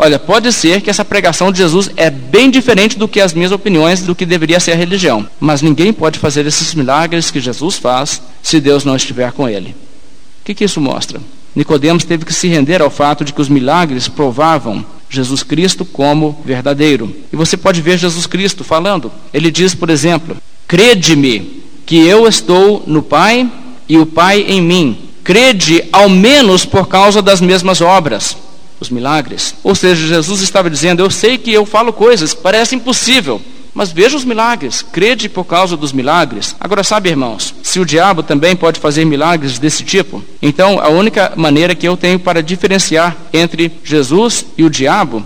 [0.00, 3.50] Olha, pode ser que essa pregação de Jesus é bem diferente do que as minhas
[3.50, 7.76] opiniões do que deveria ser a religião, mas ninguém pode fazer esses milagres que Jesus
[7.76, 9.70] faz se Deus não estiver com ele.
[10.40, 11.20] O que, que isso mostra?
[11.52, 16.40] Nicodemos teve que se render ao fato de que os milagres provavam Jesus Cristo como
[16.44, 17.12] verdadeiro.
[17.32, 19.10] E você pode ver Jesus Cristo falando.
[19.34, 20.36] Ele diz, por exemplo:
[20.68, 23.50] Crede-me que eu estou no Pai
[23.88, 24.96] e o Pai em mim.
[25.24, 28.36] Crede ao menos por causa das mesmas obras
[28.80, 29.54] os milagres.
[29.62, 33.40] Ou seja, Jesus estava dizendo: Eu sei que eu falo coisas que parecem impossível,
[33.74, 36.56] mas veja os milagres, crede por causa dos milagres.
[36.58, 41.32] Agora, sabe, irmãos, se o diabo também pode fazer milagres desse tipo, então a única
[41.36, 45.24] maneira que eu tenho para diferenciar entre Jesus e o diabo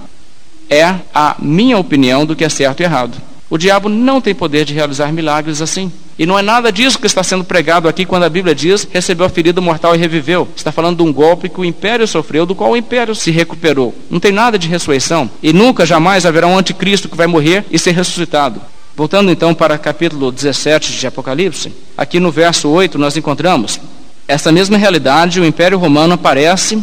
[0.68, 3.31] é a minha opinião do que é certo e errado.
[3.52, 5.92] O diabo não tem poder de realizar milagres assim.
[6.18, 9.26] E não é nada disso que está sendo pregado aqui quando a Bíblia diz recebeu
[9.26, 10.48] a ferida mortal e reviveu.
[10.56, 13.94] Está falando de um golpe que o império sofreu, do qual o império se recuperou.
[14.08, 15.28] Não tem nada de ressurreição.
[15.42, 18.58] E nunca, jamais haverá um anticristo que vai morrer e ser ressuscitado.
[18.96, 23.78] Voltando então para capítulo 17 de Apocalipse, aqui no verso 8 nós encontramos
[24.26, 26.82] essa mesma realidade, o império romano aparece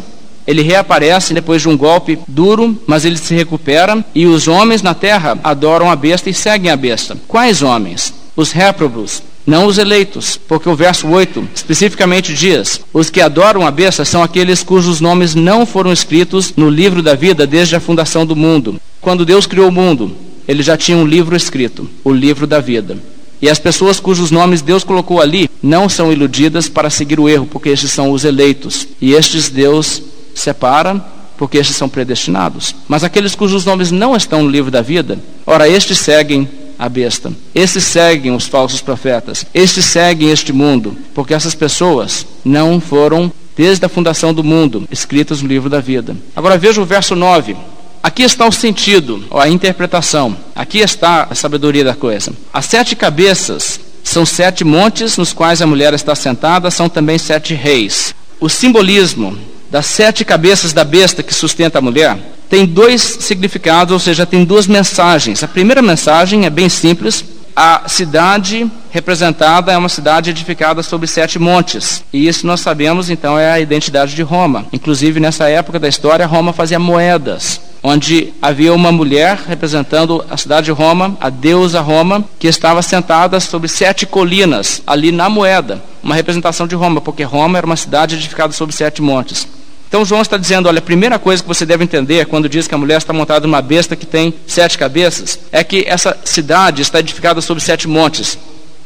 [0.50, 4.96] ele reaparece depois de um golpe duro, mas ele se recupera e os homens na
[4.96, 7.16] terra adoram a besta e seguem a besta.
[7.28, 8.12] Quais homens?
[8.36, 13.70] Os réprobos, não os eleitos, porque o verso 8 especificamente diz: Os que adoram a
[13.70, 18.26] besta são aqueles cujos nomes não foram escritos no livro da vida desde a fundação
[18.26, 18.82] do mundo.
[19.00, 22.98] Quando Deus criou o mundo, ele já tinha um livro escrito, o livro da vida.
[23.40, 27.46] E as pessoas cujos nomes Deus colocou ali não são iludidas para seguir o erro,
[27.46, 28.88] porque estes são os eleitos.
[29.00, 30.02] E estes Deus
[30.36, 31.04] separa,
[31.38, 32.76] porque estes são predestinados.
[32.88, 36.48] Mas aqueles cujos nomes não estão no livro da vida, ora, estes seguem
[36.80, 37.34] a besta.
[37.54, 39.46] Estes seguem os falsos profetas.
[39.54, 45.42] Estes seguem este mundo, porque essas pessoas não foram, desde a fundação do mundo, escritas
[45.42, 46.16] no livro da vida.
[46.34, 47.58] Agora veja o verso 9.
[48.02, 50.36] Aqui está o sentido, a interpretação.
[50.56, 52.32] Aqui está a sabedoria da coisa.
[52.54, 57.54] As sete cabeças são sete montes nos quais a mulher está sentada, são também sete
[57.54, 58.16] reis.
[58.40, 59.38] O simbolismo
[59.70, 62.18] das sete cabeças da besta que sustenta a mulher,
[62.50, 65.44] tem dois significados, ou seja, tem duas mensagens.
[65.44, 67.24] A primeira mensagem é bem simples.
[67.56, 72.04] A cidade representada é uma cidade edificada sobre sete montes.
[72.12, 74.66] E isso nós sabemos, então, é a identidade de Roma.
[74.74, 80.66] Inclusive, nessa época da história, Roma fazia moedas, onde havia uma mulher representando a cidade
[80.66, 85.84] de Roma, a deusa Roma, que estava sentada sobre sete colinas, ali na moeda.
[86.02, 89.59] Uma representação de Roma, porque Roma era uma cidade edificada sobre sete montes.
[89.90, 92.76] Então João está dizendo, olha, a primeira coisa que você deve entender quando diz que
[92.76, 97.00] a mulher está montada numa besta que tem sete cabeças, é que essa cidade está
[97.00, 98.38] edificada sobre sete montes.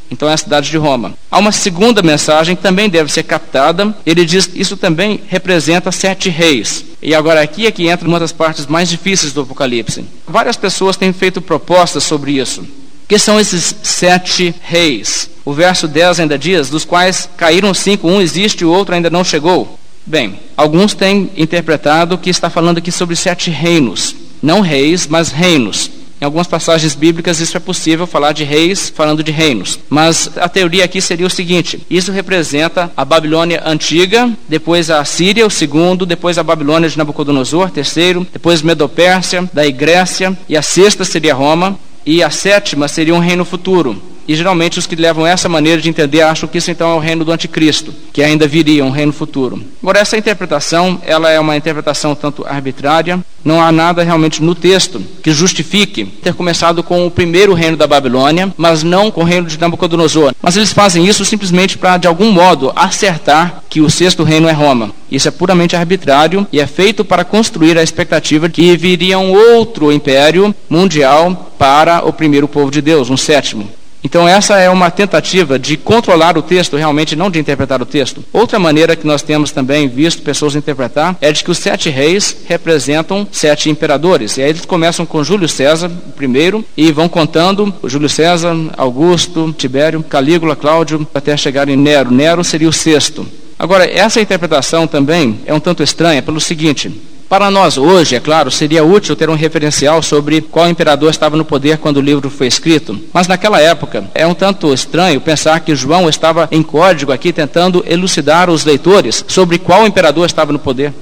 [0.09, 1.13] Então é a cidade de Roma.
[1.29, 3.93] Há uma segunda mensagem que também deve ser captada.
[4.05, 6.85] Ele diz isso também representa sete reis.
[7.01, 10.05] E agora aqui é que entra uma das partes mais difíceis do Apocalipse.
[10.25, 12.65] Várias pessoas têm feito propostas sobre isso.
[13.09, 15.29] Que são esses sete reis?
[15.43, 19.09] O verso 10 ainda diz, dos quais caíram cinco, um existe e o outro ainda
[19.09, 19.77] não chegou.
[20.05, 24.15] Bem, alguns têm interpretado que está falando aqui sobre sete reinos.
[24.41, 25.89] Não reis, mas reinos.
[26.19, 29.79] Em algumas passagens bíblicas isso é possível falar de reis falando de reinos.
[29.89, 35.45] Mas a teoria aqui seria o seguinte: isso representa a Babilônia antiga, depois a Síria,
[35.45, 41.03] o segundo, depois a Babilônia de Nabucodonosor, terceiro, depois Medopérsia, da Grécia, e a sexta
[41.03, 45.49] seria Roma, e a sétima seria um reino futuro, e geralmente os que levam essa
[45.49, 48.83] maneira de entender acham que isso então é o reino do anticristo, que ainda viria
[48.83, 49.61] um reino futuro.
[49.81, 55.01] Agora essa interpretação, ela é uma interpretação tanto arbitrária, não há nada realmente no texto
[55.21, 59.47] que justifique ter começado com o primeiro reino da Babilônia, mas não com o reino
[59.47, 60.33] de Nabucodonosor.
[60.41, 64.53] Mas eles fazem isso simplesmente para de algum modo acertar que o sexto reino é
[64.53, 64.91] Roma.
[65.11, 69.31] Isso é puramente arbitrário e é feito para construir a expectativa de que viria um
[69.31, 73.69] outro império mundial para o primeiro povo de Deus, um sétimo.
[74.03, 78.23] Então, essa é uma tentativa de controlar o texto, realmente não de interpretar o texto.
[78.33, 82.35] Outra maneira que nós temos também visto pessoas interpretar é de que os sete reis
[82.45, 84.37] representam sete imperadores.
[84.37, 90.03] E aí eles começam com Júlio César, primeiro, e vão contando Júlio César, Augusto, Tibério,
[90.03, 92.11] Calígula, Cláudio, até chegar em Nero.
[92.11, 93.25] Nero seria o sexto.
[93.57, 96.91] Agora, essa interpretação também é um tanto estranha pelo seguinte:
[97.33, 101.43] para nós hoje, é claro, seria útil ter um referencial sobre qual imperador estava no
[101.43, 102.95] poder quando o livro foi escrito.
[103.11, 107.83] Mas naquela época, é um tanto estranho pensar que João estava em código aqui tentando
[107.87, 110.93] elucidar os leitores sobre qual imperador estava no poder.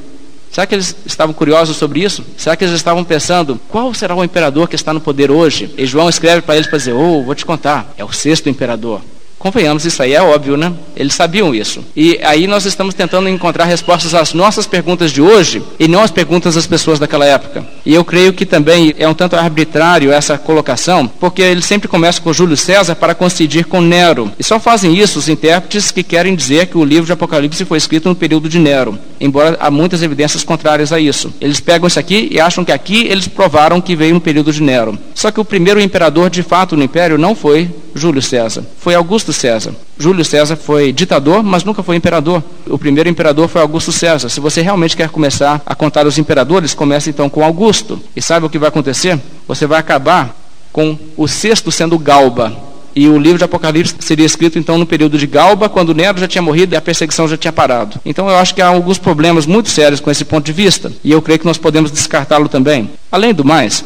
[0.50, 2.24] Será que eles estavam curiosos sobre isso?
[2.38, 5.70] Será que eles estavam pensando, qual será o imperador que está no poder hoje?
[5.78, 9.02] E João escreve para eles para dizer, oh, vou te contar, é o sexto imperador.
[9.41, 10.71] Convenhamos, isso aí é óbvio, né?
[10.95, 11.84] Eles sabiam isso.
[11.95, 16.12] E aí nós estamos tentando encontrar respostas às nossas perguntas de hoje e não às
[16.12, 17.65] perguntas das pessoas daquela época.
[17.84, 22.23] E eu creio que também é um tanto arbitrário essa colocação, porque eles sempre começam
[22.23, 24.32] com Júlio César para coincidir com Nero.
[24.38, 27.80] E só fazem isso os intérpretes que querem dizer que o livro de Apocalipse foi
[27.80, 31.34] escrito no período de Nero, embora há muitas evidências contrárias a isso.
[31.41, 34.62] Eles pegam isso aqui e acham que aqui eles provaram que veio no período de
[34.62, 34.99] Nero.
[35.15, 39.31] Só que o primeiro imperador de fato no império não foi Júlio César, foi Augusto
[39.34, 39.74] César.
[39.98, 42.44] Júlio César foi ditador, mas nunca foi imperador.
[42.67, 44.30] O primeiro imperador foi Augusto César.
[44.30, 48.00] Se você realmente quer começar a contar os imperadores, comece então com Augusto.
[48.15, 49.20] E sabe o que vai acontecer?
[49.48, 50.36] Você vai acabar
[50.72, 52.72] com o sexto sendo Galba.
[52.94, 56.28] E o livro de Apocalipse seria escrito então no período de Galba, quando Nero já
[56.28, 58.00] tinha morrido e a perseguição já tinha parado.
[58.06, 60.91] Então eu acho que há alguns problemas muito sérios com esse ponto de vista.
[61.04, 62.89] E eu creio que nós podemos descartá-lo também.
[63.10, 63.84] Além do mais,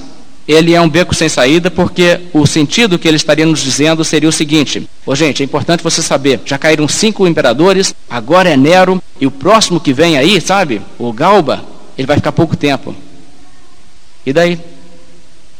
[0.48, 4.30] ele é um beco sem saída, porque o sentido que ele estaria nos dizendo seria
[4.30, 9.02] o seguinte: Ô gente, é importante você saber, já caíram cinco imperadores, agora é Nero,
[9.20, 11.66] e o próximo que vem aí, sabe, o Galba,
[11.98, 12.96] ele vai ficar pouco tempo.
[14.26, 14.60] E daí?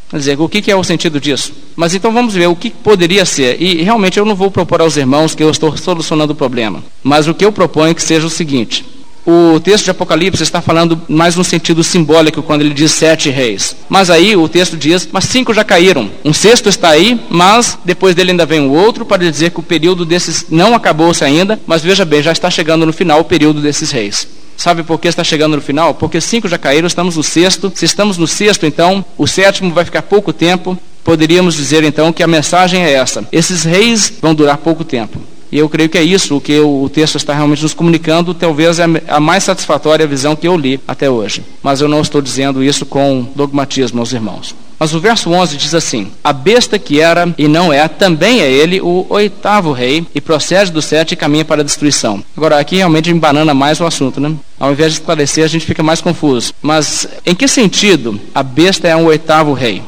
[0.10, 1.52] Quer dizer, o que é o sentido disso?
[1.76, 3.60] Mas então vamos ver o que poderia ser.
[3.60, 6.84] E realmente eu não vou propor aos irmãos que eu estou solucionando o problema.
[7.04, 8.86] Mas o que eu proponho é que seja o seguinte:
[9.26, 13.76] o texto de Apocalipse está falando mais no sentido simbólico quando ele diz sete reis.
[13.90, 16.12] Mas aí o texto diz, mas cinco já caíram.
[16.24, 19.64] Um sexto está aí, mas depois dele ainda vem o outro para dizer que o
[19.64, 23.62] período desses não acabou-se ainda, mas veja bem, já está chegando no final o período
[23.62, 24.28] desses reis.
[24.58, 25.94] Sabe por que está chegando no final?
[25.96, 27.72] Porque cinco já caíram, estamos no sexto.
[27.76, 30.78] Se estamos no sexto, então, o sétimo vai ficar pouco tempo.
[31.04, 35.20] Poderíamos dizer então que a mensagem é essa: esses reis vão durar pouco tempo.
[35.56, 38.78] E eu creio que é isso o que o texto está realmente nos comunicando, talvez
[38.78, 41.46] é a mais satisfatória visão que eu li até hoje.
[41.64, 44.54] Mas eu não estou dizendo isso com dogmatismo aos irmãos.
[44.78, 48.52] Mas o verso 11 diz assim: A besta que era e não é, também é
[48.52, 52.22] ele o oitavo rei, e procede do sete e caminha para a destruição.
[52.36, 54.36] Agora, aqui realmente embanana mais o assunto, né?
[54.60, 56.52] Ao invés de esclarecer, a gente fica mais confuso.
[56.62, 59.82] Mas em que sentido a besta é um oitavo rei?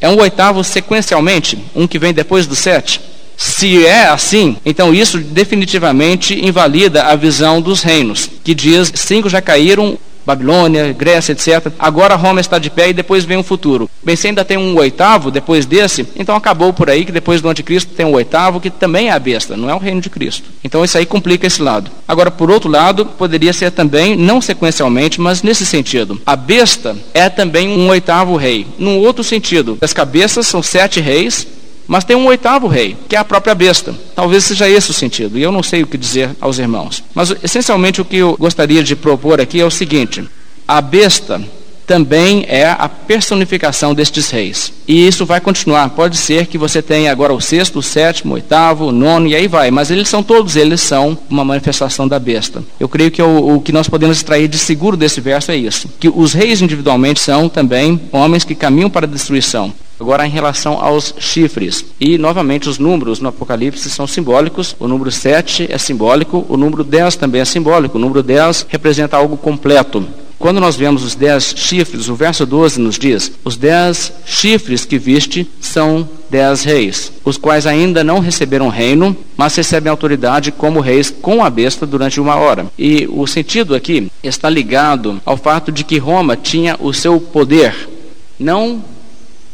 [0.00, 3.11] É um oitavo sequencialmente, um que vem depois do sete?
[3.44, 9.42] Se é assim, então isso definitivamente invalida a visão dos reinos, que diz cinco já
[9.42, 11.72] caíram, Babilônia, Grécia, etc.
[11.76, 13.90] Agora Roma está de pé e depois vem o futuro.
[14.00, 17.48] Bem, se ainda tem um oitavo depois desse, então acabou por aí que depois do
[17.48, 20.44] anticristo tem um oitavo que também é a besta, não é o reino de Cristo.
[20.62, 21.90] Então isso aí complica esse lado.
[22.06, 26.22] Agora, por outro lado, poderia ser também, não sequencialmente, mas nesse sentido.
[26.24, 28.68] A besta é também um oitavo rei.
[28.78, 31.44] Num outro sentido, as cabeças são sete reis,
[31.92, 33.94] mas tem um oitavo rei, que é a própria besta.
[34.16, 37.04] Talvez seja esse o sentido, e eu não sei o que dizer aos irmãos.
[37.14, 40.26] Mas essencialmente o que eu gostaria de propor aqui é o seguinte:
[40.66, 41.38] a besta
[41.86, 44.72] também é a personificação destes reis.
[44.88, 45.90] E isso vai continuar.
[45.90, 49.36] Pode ser que você tenha agora o sexto, o sétimo, o oitavo, o nono e
[49.36, 49.70] aí vai.
[49.70, 52.64] Mas eles são todos eles são uma manifestação da besta.
[52.80, 55.90] Eu creio que o, o que nós podemos extrair de seguro desse verso é isso:
[56.00, 59.74] que os reis individualmente são também homens que caminham para a destruição.
[60.02, 61.84] Agora, em relação aos chifres.
[62.00, 64.74] E, novamente, os números no Apocalipse são simbólicos.
[64.80, 67.98] O número 7 é simbólico, o número 10 também é simbólico.
[67.98, 70.04] O número 10 representa algo completo.
[70.40, 74.98] Quando nós vemos os dez chifres, o verso 12 nos diz: Os dez chifres que
[74.98, 81.10] viste são dez reis, os quais ainda não receberam reino, mas recebem autoridade como reis
[81.10, 82.66] com a besta durante uma hora.
[82.76, 87.88] E o sentido aqui está ligado ao fato de que Roma tinha o seu poder,
[88.36, 88.82] não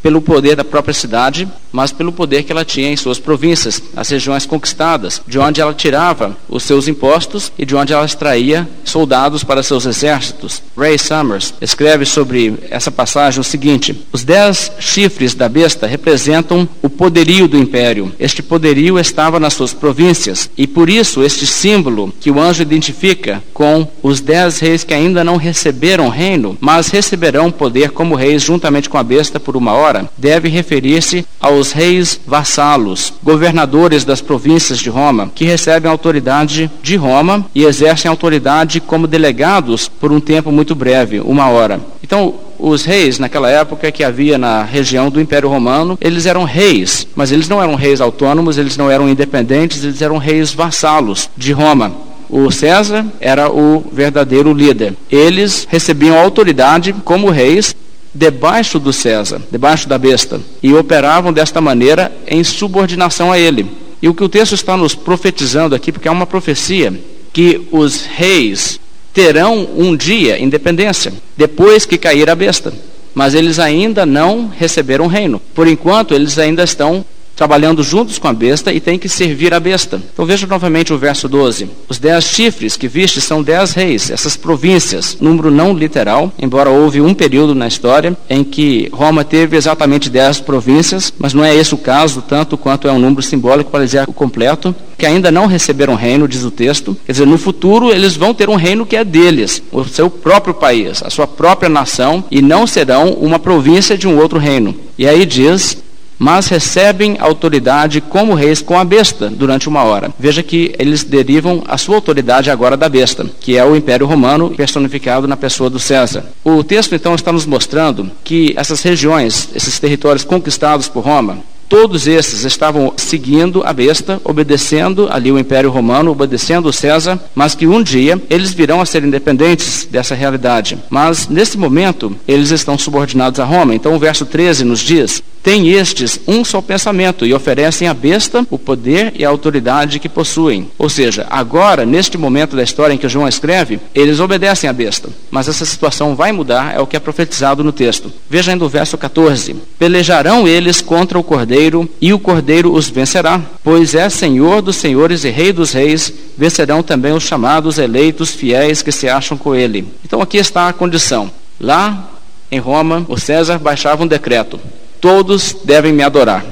[0.01, 4.09] pelo poder da própria cidade, mas pelo poder que ela tinha em suas províncias, as
[4.09, 9.43] regiões conquistadas, de onde ela tirava os seus impostos e de onde ela extraía soldados
[9.43, 10.61] para seus exércitos.
[10.77, 16.89] Ray Summers escreve sobre essa passagem o seguinte: Os dez chifres da besta representam o
[16.89, 18.11] poderio do império.
[18.19, 23.43] Este poderio estava nas suas províncias e por isso este símbolo que o anjo identifica
[23.53, 28.89] com os dez reis que ainda não receberam reino, mas receberão poder como reis juntamente
[28.89, 31.25] com a besta por uma hora, deve referir-se
[31.59, 37.65] aos os reis vassalos, governadores das províncias de Roma, que recebem autoridade de Roma e
[37.65, 41.79] exercem autoridade como delegados por um tempo muito breve, uma hora.
[42.01, 47.07] Então, os reis naquela época que havia na região do Império Romano, eles eram reis,
[47.13, 51.51] mas eles não eram reis autônomos, eles não eram independentes, eles eram reis vassalos de
[51.51, 51.91] Roma.
[52.29, 54.93] O César era o verdadeiro líder.
[55.09, 57.75] Eles recebiam autoridade como reis
[58.13, 63.65] debaixo do César, debaixo da besta, e operavam desta maneira em subordinação a ele.
[64.01, 66.93] E o que o texto está nos profetizando aqui, porque é uma profecia,
[67.33, 68.79] que os reis
[69.13, 72.73] terão um dia independência, depois que cair a besta.
[73.13, 75.41] Mas eles ainda não receberam reino.
[75.53, 77.03] Por enquanto, eles ainda estão
[77.39, 80.01] trabalhando juntos com a besta e tem que servir a besta.
[80.11, 81.69] Então veja novamente o verso 12.
[81.87, 86.99] Os dez chifres que viste são dez reis, essas províncias, número não literal, embora houve
[86.99, 91.73] um período na história em que Roma teve exatamente dez províncias, mas não é esse
[91.73, 95.45] o caso, tanto quanto é um número simbólico para dizer o completo, que ainda não
[95.45, 96.97] receberam reino, diz o texto.
[97.05, 100.53] Quer dizer, no futuro eles vão ter um reino que é deles, o seu próprio
[100.53, 104.75] país, a sua própria nação, e não serão uma província de um outro reino.
[104.97, 105.77] E aí diz
[106.19, 110.11] mas recebem autoridade como reis com a besta durante uma hora.
[110.19, 114.51] Veja que eles derivam a sua autoridade agora da besta, que é o Império Romano
[114.51, 116.25] personificado na pessoa do César.
[116.43, 121.39] O texto então está nos mostrando que essas regiões, esses territórios conquistados por Roma,
[121.69, 127.53] Todos esses estavam seguindo a besta, obedecendo ali o Império Romano, obedecendo o César, mas
[127.53, 130.79] que um dia eles virão a ser independentes dessa realidade.
[130.89, 133.75] Mas nesse momento eles estão subordinados a Roma.
[133.75, 138.43] Então o verso 13 nos diz: Tem estes um só pensamento e oferecem à besta
[138.49, 140.71] o poder e a autoridade que possuem.
[140.75, 145.07] Ou seja, agora, neste momento da história em que João escreve, eles obedecem à besta.
[145.29, 148.11] Mas essa situação vai mudar, é o que é profetizado no texto.
[148.27, 152.89] Veja ainda o verso 14: Pelejarão eles contra o cordeiro cordeiro, e o cordeiro os
[152.89, 158.31] vencerá, pois é Senhor dos senhores e Rei dos reis, vencerão também os chamados eleitos
[158.31, 159.85] fiéis que se acham com ele.
[160.05, 161.29] Então aqui está a condição.
[161.59, 162.11] Lá
[162.49, 164.59] em Roma, o César baixava um decreto:
[165.01, 166.45] todos devem me adorar.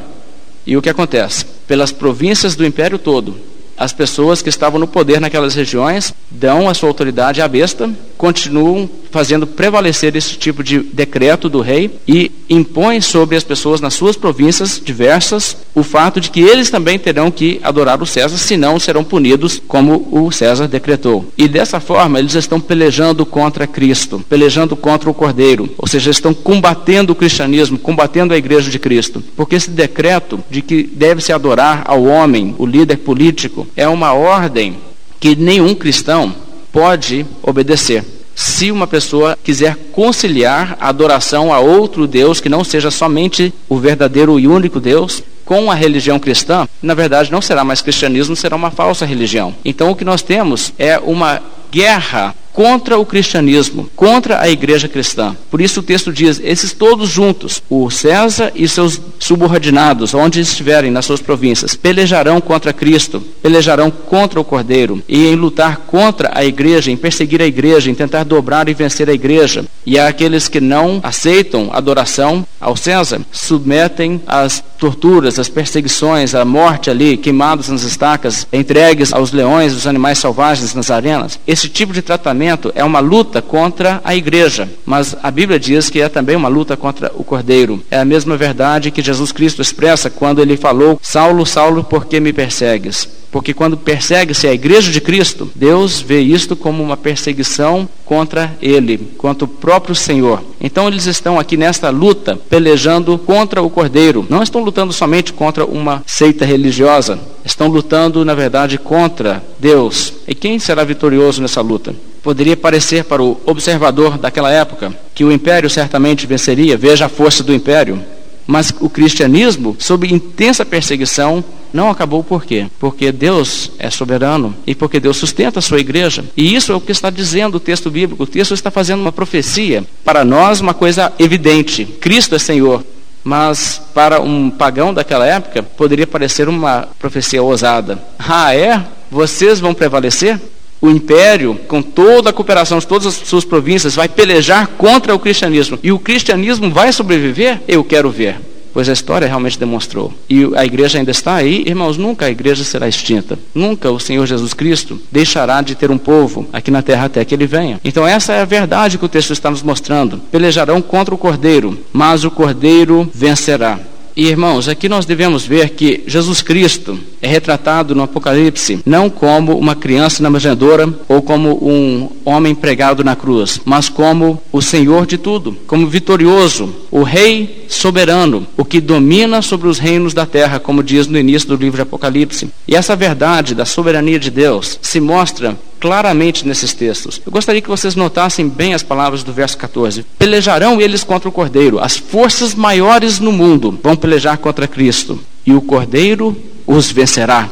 [0.65, 1.45] E o que acontece?
[1.65, 3.37] Pelas províncias do império todo,
[3.77, 8.89] as pessoas que estavam no poder naquelas regiões dão a sua autoridade à besta, continuam
[9.11, 14.15] fazendo prevalecer esse tipo de decreto do rei e impõem sobre as pessoas nas suas
[14.15, 19.03] províncias diversas o fato de que eles também terão que adorar o César, senão serão
[19.03, 21.25] punidos como o César decretou.
[21.37, 26.33] E dessa forma eles estão pelejando contra Cristo, pelejando contra o Cordeiro, ou seja, estão
[26.33, 31.31] combatendo o cristianismo, combatendo a igreja de Cristo, porque esse decreto de que deve se
[31.31, 34.77] adorar ao homem, o líder político, é uma ordem
[35.19, 36.33] que nenhum cristão
[36.71, 38.03] pode obedecer.
[38.35, 43.77] Se uma pessoa quiser conciliar a adoração a outro Deus que não seja somente o
[43.77, 48.55] verdadeiro e único Deus, com a religião cristã, na verdade não será mais cristianismo, será
[48.55, 49.55] uma falsa religião.
[49.65, 51.41] Então o que nós temos é uma
[51.71, 55.37] guerra contra o cristianismo, contra a igreja cristã.
[55.51, 60.89] Por isso o texto diz: esses todos juntos, o César e seus subordinados, onde estiverem
[60.89, 66.43] nas suas províncias, pelejarão contra Cristo, pelejarão contra o Cordeiro, e em lutar contra a
[66.43, 69.63] igreja, em perseguir a igreja, em tentar dobrar e vencer a igreja.
[69.85, 76.89] E aqueles que não aceitam adoração ao César, submetem às torturas, às perseguições, à morte
[76.89, 81.39] ali, queimados nas estacas, entregues aos leões, os animais selvagens nas arenas.
[81.47, 86.01] Esse tipo de tratamento é uma luta contra a igreja, mas a Bíblia diz que
[86.01, 87.83] é também uma luta contra o cordeiro.
[87.89, 92.19] É a mesma verdade que Jesus Cristo expressa quando ele falou: Saulo, Saulo, por que
[92.19, 93.17] me persegues?
[93.31, 98.97] Porque quando persegue-se a igreja de Cristo, Deus vê isto como uma perseguição contra ele,
[99.17, 100.41] contra o próprio Senhor.
[100.61, 104.25] Então eles estão aqui nesta luta, pelejando contra o Cordeiro.
[104.29, 110.13] Não estão lutando somente contra uma seita religiosa, estão lutando, na verdade, contra Deus.
[110.27, 111.93] E quem será vitorioso nessa luta?
[112.27, 117.41] Poderia parecer para o observador daquela época que o império certamente venceria, veja a força
[117.41, 118.03] do império.
[118.45, 122.67] Mas o cristianismo, sob intensa perseguição, não acabou por quê?
[122.77, 126.25] Porque Deus é soberano e porque Deus sustenta a sua igreja.
[126.35, 128.23] E isso é o que está dizendo o texto bíblico.
[128.23, 129.85] O texto está fazendo uma profecia.
[130.03, 132.83] Para nós, uma coisa evidente: Cristo é Senhor.
[133.23, 137.97] Mas para um pagão daquela época, poderia parecer uma profecia ousada.
[138.19, 138.83] Ah, é?
[139.09, 140.37] Vocês vão prevalecer?
[140.81, 145.19] O império, com toda a cooperação de todas as suas províncias, vai pelejar contra o
[145.19, 145.79] cristianismo.
[145.81, 147.61] E o cristianismo vai sobreviver?
[147.67, 148.37] Eu quero ver
[148.77, 150.13] pois a história realmente demonstrou.
[150.29, 153.39] E a igreja ainda está aí, irmãos, nunca a igreja será extinta.
[153.51, 157.33] Nunca o Senhor Jesus Cristo deixará de ter um povo aqui na terra até que
[157.33, 157.79] ele venha.
[157.83, 160.19] Então essa é a verdade que o texto está nos mostrando.
[160.31, 163.79] Pelejarão contra o cordeiro, mas o cordeiro vencerá.
[164.17, 169.55] E irmãos, aqui nós devemos ver que Jesus Cristo é retratado no Apocalipse não como
[169.55, 175.05] uma criança na manjedoura ou como um homem pregado na cruz, mas como o Senhor
[175.05, 180.59] de tudo, como vitorioso, o Rei soberano, o que domina sobre os reinos da terra,
[180.59, 182.49] como diz no início do livro de Apocalipse.
[182.67, 187.21] E essa verdade da soberania de Deus se mostra claramente nesses textos.
[187.25, 190.03] Eu gostaria que vocês notassem bem as palavras do verso 14.
[190.17, 195.53] Pelejarão eles contra o Cordeiro, as forças maiores no mundo vão pelejar contra Cristo, e
[195.53, 197.49] o Cordeiro os vencerá,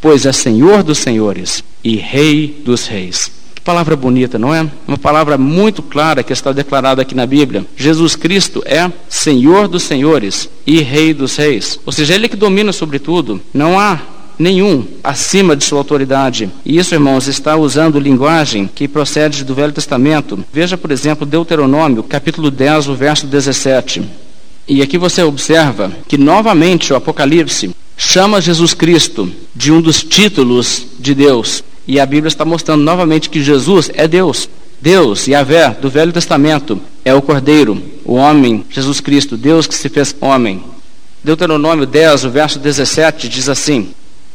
[0.00, 3.30] pois é Senhor dos senhores e Rei dos reis.
[3.54, 4.68] Que palavra bonita, não é?
[4.86, 7.64] Uma palavra muito clara que está declarada aqui na Bíblia.
[7.76, 11.78] Jesus Cristo é Senhor dos senhores e Rei dos reis.
[11.86, 13.40] Ou seja, Ele que domina sobre tudo.
[13.54, 14.00] Não há
[14.38, 16.50] nenhum acima de sua autoridade.
[16.64, 20.44] E isso, irmãos, está usando linguagem que procede do Velho Testamento.
[20.52, 24.02] Veja, por exemplo, Deuteronômio, capítulo 10, o verso 17.
[24.68, 30.86] E aqui você observa que novamente o Apocalipse chama Jesus Cristo de um dos títulos
[30.98, 31.62] de Deus.
[31.86, 34.48] E a Bíblia está mostrando novamente que Jesus é Deus.
[34.80, 39.88] Deus, Yahvé, do Velho Testamento, é o Cordeiro, o homem, Jesus Cristo, Deus que se
[39.88, 40.62] fez homem.
[41.24, 43.88] Deuteronômio 10, o verso 17 diz assim: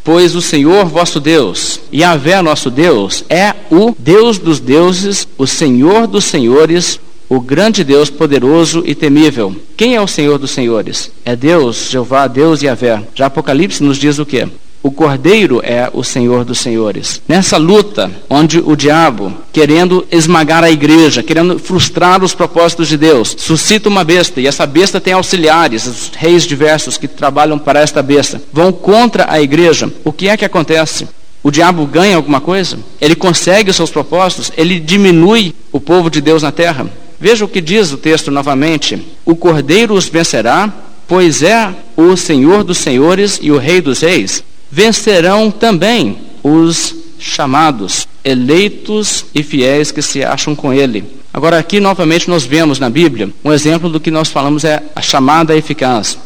[0.04, 6.08] Pois o Senhor vosso Deus, Yahvé nosso Deus, é o Deus dos deuses, o Senhor
[6.08, 7.00] dos senhores,
[7.30, 9.56] o grande Deus poderoso e temível.
[9.78, 11.12] Quem é o Senhor dos senhores?
[11.24, 13.04] É Deus, Jeová, Deus Yahvé.
[13.14, 14.48] Já Apocalipse nos diz o quê?
[14.84, 17.22] O Cordeiro é o Senhor dos Senhores.
[17.28, 23.36] Nessa luta, onde o diabo, querendo esmagar a igreja, querendo frustrar os propósitos de Deus,
[23.38, 28.02] suscita uma besta, e essa besta tem auxiliares, os reis diversos que trabalham para esta
[28.02, 29.92] besta, vão contra a igreja.
[30.04, 31.08] O que é que acontece?
[31.44, 32.80] O diabo ganha alguma coisa?
[33.00, 34.52] Ele consegue os seus propósitos?
[34.58, 36.88] Ele diminui o povo de Deus na terra?
[37.20, 40.72] Veja o que diz o texto novamente: O Cordeiro os vencerá,
[41.08, 48.08] pois é o Senhor dos senhores e o Rei dos reis vencerão também os chamados,
[48.24, 51.04] eleitos e fiéis que se acham com ele.
[51.34, 55.02] Agora, aqui novamente nós vemos na Bíblia um exemplo do que nós falamos é a
[55.02, 56.18] chamada eficaz.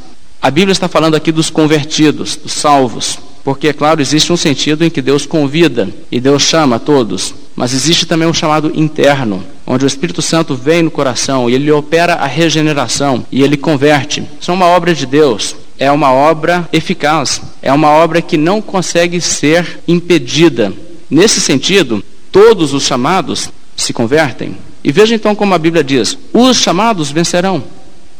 [0.41, 4.83] A Bíblia está falando aqui dos convertidos, dos salvos, porque, é claro, existe um sentido
[4.83, 9.43] em que Deus convida e Deus chama a todos, mas existe também um chamado interno,
[9.65, 14.23] onde o Espírito Santo vem no coração e ele opera a regeneração e ele converte.
[14.39, 18.61] Isso é uma obra de Deus é uma obra eficaz, é uma obra que não
[18.61, 20.73] consegue ser impedida.
[21.09, 24.57] Nesse sentido, todos os chamados se convertem.
[24.83, 27.63] E veja então como a Bíblia diz: os chamados vencerão.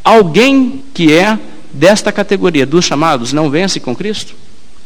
[0.04, 1.38] Alguém que é
[1.74, 4.36] desta categoria dos chamados não vence com Cristo?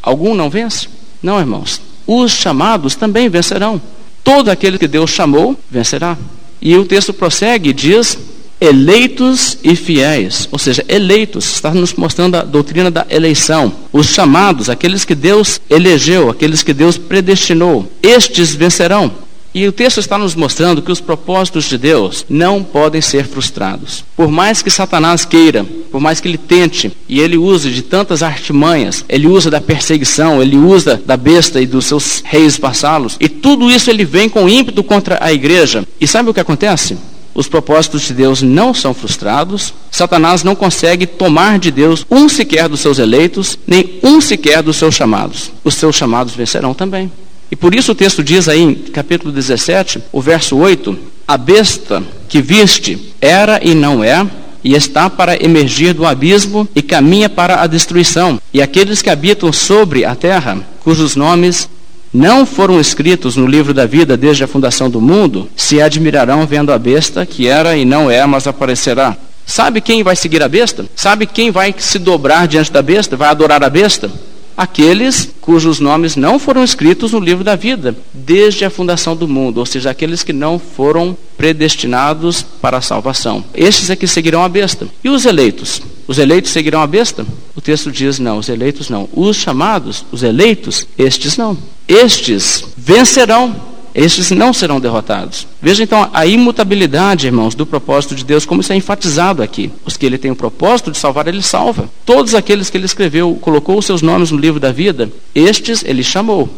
[0.01, 0.87] Algum não vence?
[1.21, 1.81] Não, irmãos.
[2.07, 3.81] Os chamados também vencerão.
[4.23, 6.17] Todo aquele que Deus chamou vencerá.
[6.61, 8.17] E o texto prossegue e diz
[8.61, 13.71] eleitos e fiéis, ou seja, eleitos, está nos mostrando a doutrina da eleição.
[13.91, 19.11] Os chamados, aqueles que Deus elegeu, aqueles que Deus predestinou, estes vencerão.
[19.51, 24.05] E o texto está nos mostrando que os propósitos de Deus não podem ser frustrados.
[24.15, 28.21] Por mais que Satanás queira, por mais que ele tente, e ele use de tantas
[28.21, 33.27] artimanhas, ele usa da perseguição, ele usa da besta e dos seus reis vassalos, e
[33.27, 35.83] tudo isso ele vem com ímpeto contra a igreja.
[35.99, 36.95] E sabe o que acontece?
[37.33, 42.67] Os propósitos de Deus não são frustrados, Satanás não consegue tomar de Deus um sequer
[42.67, 45.51] dos seus eleitos, nem um sequer dos seus chamados.
[45.63, 47.11] Os seus chamados vencerão também.
[47.51, 52.03] E por isso o texto diz aí em capítulo 17, o verso 8: A besta
[52.27, 54.25] que viste era e não é,
[54.63, 58.39] e está para emergir do abismo e caminha para a destruição.
[58.53, 61.69] E aqueles que habitam sobre a terra, cujos nomes
[62.13, 66.71] não foram escritos no livro da vida desde a fundação do mundo, se admirarão vendo
[66.71, 69.15] a besta, que era e não é, mas aparecerá.
[69.45, 70.85] Sabe quem vai seguir a besta?
[70.95, 73.17] Sabe quem vai se dobrar diante da besta?
[73.17, 74.11] Vai adorar a besta?
[74.59, 79.59] Aqueles cujos nomes não foram escritos no livro da vida desde a fundação do mundo,
[79.59, 83.41] ou seja, aqueles que não foram predestinados para a salvação.
[83.53, 84.85] Estes é que seguirão a besta.
[85.01, 85.81] E os eleitos?
[86.05, 87.25] Os eleitos seguirão a besta?
[87.55, 89.07] O texto diz não, os eleitos não.
[89.13, 91.57] Os chamados, os eleitos, estes não.
[91.87, 93.55] Estes vencerão,
[93.93, 95.47] estes não serão derrotados.
[95.61, 99.71] Veja então a imutabilidade, irmãos, do propósito de Deus, como isso é enfatizado aqui.
[99.85, 101.89] Os que ele tem o propósito de salvar, ele salva.
[102.05, 106.03] Todos aqueles que ele escreveu, colocou os seus nomes no livro da vida, estes ele
[106.03, 106.49] chamou.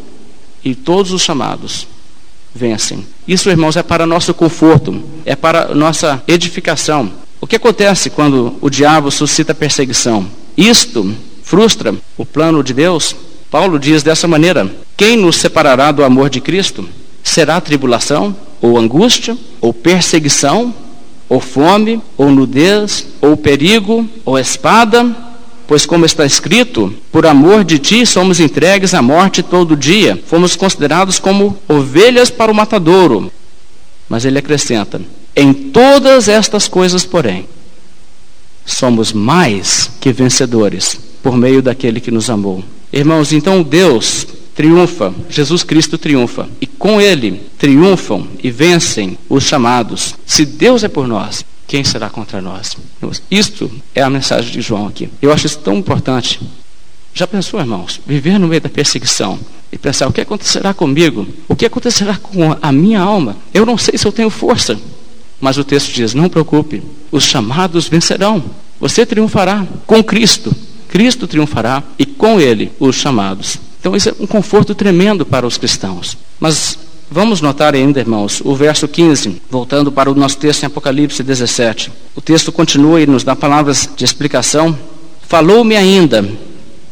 [0.64, 1.86] E todos os chamados
[2.54, 3.04] vencem.
[3.26, 7.10] Isso, irmãos, é para nosso conforto, é para nossa edificação.
[7.40, 10.26] O que acontece quando o diabo suscita perseguição?
[10.56, 13.16] Isto frustra o plano de Deus?
[13.50, 16.88] Paulo diz dessa maneira: Quem nos separará do amor de Cristo?
[17.22, 20.74] Será tribulação, ou angústia, ou perseguição,
[21.28, 25.16] ou fome, ou nudez, ou perigo, ou espada?
[25.66, 30.54] Pois, como está escrito, por amor de ti somos entregues à morte todo dia, fomos
[30.56, 33.32] considerados como ovelhas para o matadouro.
[34.08, 35.00] Mas ele acrescenta:
[35.34, 37.46] em todas estas coisas, porém,
[38.66, 42.62] somos mais que vencedores por meio daquele que nos amou.
[42.92, 50.14] Irmãos, então Deus triunfa, Jesus Cristo triunfa, e com ele triunfam e vencem os chamados.
[50.26, 52.76] Se Deus é por nós, quem será contra nós?
[53.30, 55.08] Isto é a mensagem de João aqui.
[55.20, 56.40] Eu acho isso tão importante.
[57.14, 59.38] Já pensou, irmãos, viver no meio da perseguição
[59.70, 61.26] e pensar o que acontecerá comigo?
[61.48, 63.36] O que acontecerá com a minha alma?
[63.52, 64.78] Eu não sei se eu tenho força.
[65.40, 68.42] Mas o texto diz: não preocupe, os chamados vencerão.
[68.78, 70.54] Você triunfará com Cristo.
[70.88, 73.58] Cristo triunfará e com ele os chamados.
[73.82, 76.16] Então, isso é um conforto tremendo para os cristãos.
[76.38, 76.78] Mas
[77.10, 81.90] vamos notar ainda, irmãos, o verso 15, voltando para o nosso texto em Apocalipse 17.
[82.14, 84.78] O texto continua e nos dá palavras de explicação.
[85.26, 86.24] Falou-me ainda,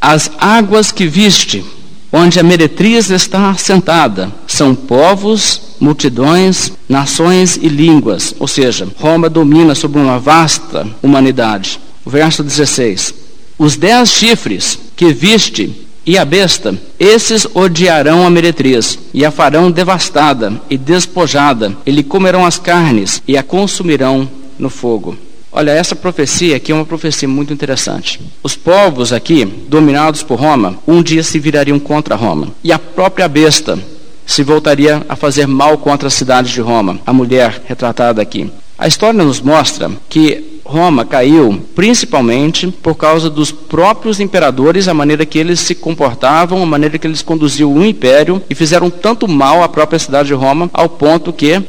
[0.01, 1.65] as águas que viste,
[2.13, 8.35] onde a meretriz está sentada, são povos, multidões, nações e línguas.
[8.41, 11.79] Ou seja, Roma domina sobre uma vasta humanidade.
[12.05, 13.15] O verso 16.
[13.57, 19.71] Os dez chifres que viste e a besta, esses odiarão a meretriz, e a farão
[19.71, 25.17] devastada e despojada, e lhe comerão as carnes, e a consumirão no fogo.
[25.53, 28.21] Olha, essa profecia aqui é uma profecia muito interessante.
[28.43, 32.49] Os povos aqui, dominados por Roma, um dia se virariam contra Roma.
[32.65, 33.79] E a própria besta
[34.27, 38.51] se voltaria a fazer mal contra a cidade de Roma, a mulher retratada aqui.
[38.77, 45.27] A história nos mostra que Roma caiu principalmente por causa dos próprios imperadores, a maneira
[45.27, 49.65] que eles se comportavam, a maneira que eles conduziam o império e fizeram tanto mal
[49.65, 51.61] à própria cidade de Roma, ao ponto que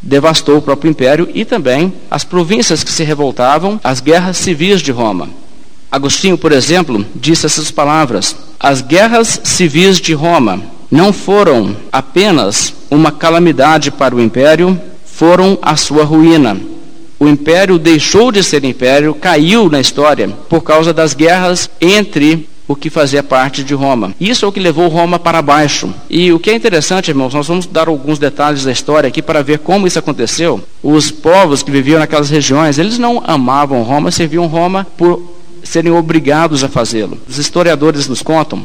[0.00, 4.92] devastou o próprio império e também as províncias que se revoltavam, as guerras civis de
[4.92, 5.28] Roma.
[5.90, 13.10] Agostinho, por exemplo, disse essas palavras: As guerras civis de Roma não foram apenas uma
[13.10, 16.73] calamidade para o império, foram a sua ruína
[17.18, 22.74] o império deixou de ser império, caiu na história por causa das guerras entre o
[22.74, 24.14] que fazia parte de Roma.
[24.18, 25.92] Isso é o que levou Roma para baixo.
[26.08, 29.42] E o que é interessante, irmãos, nós vamos dar alguns detalhes da história aqui para
[29.42, 30.62] ver como isso aconteceu.
[30.82, 35.22] Os povos que viviam naquelas regiões, eles não amavam Roma, serviam Roma por
[35.62, 37.18] serem obrigados a fazê-lo.
[37.28, 38.64] Os historiadores nos contam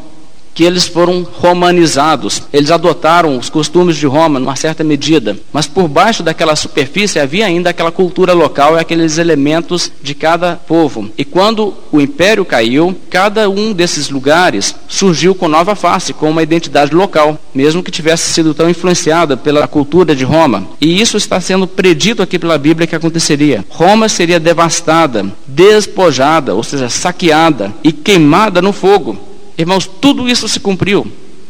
[0.60, 2.44] que eles foram romanizados.
[2.52, 7.46] Eles adotaram os costumes de Roma numa certa medida, mas por baixo daquela superfície havia
[7.46, 11.10] ainda aquela cultura local e aqueles elementos de cada povo.
[11.18, 16.44] E quando o império caiu, cada um desses lugares surgiu com nova face, com uma
[16.44, 20.68] identidade local, mesmo que tivesse sido tão influenciada pela cultura de Roma.
[20.82, 23.64] E isso está sendo predito aqui pela Bíblia que aconteceria.
[23.70, 29.29] Roma seria devastada, despojada, ou seja, saqueada e queimada no fogo.
[29.60, 31.06] Irmãos, tudo isso se cumpriu.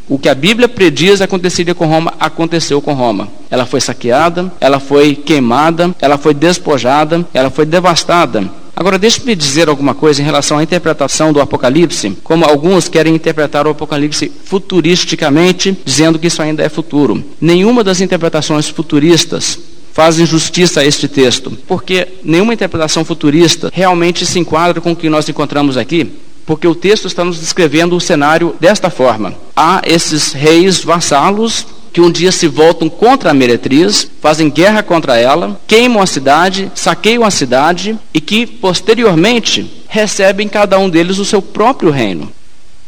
[0.08, 3.28] O que a Bíblia prediz aconteceria com Roma, aconteceu com Roma.
[3.52, 8.50] Ela foi saqueada, ela foi queimada, ela foi despojada, ela foi devastada.
[8.76, 13.68] Agora, deixe-me dizer alguma coisa em relação à interpretação do Apocalipse, como alguns querem interpretar
[13.68, 17.24] o Apocalipse futuristicamente, dizendo que isso ainda é futuro.
[17.40, 19.60] Nenhuma das interpretações futuristas
[19.94, 25.10] fazem justiça a este texto, porque nenhuma interpretação futurista realmente se enquadra com o que
[25.10, 26.12] nós encontramos aqui
[26.50, 32.02] porque o texto está nos descrevendo o cenário desta forma: há esses reis vassalos que
[32.02, 37.24] um dia se voltam contra a meretriz, fazem guerra contra ela, queimam a cidade, saqueiam
[37.24, 42.32] a cidade e que posteriormente recebem cada um deles o seu próprio reino.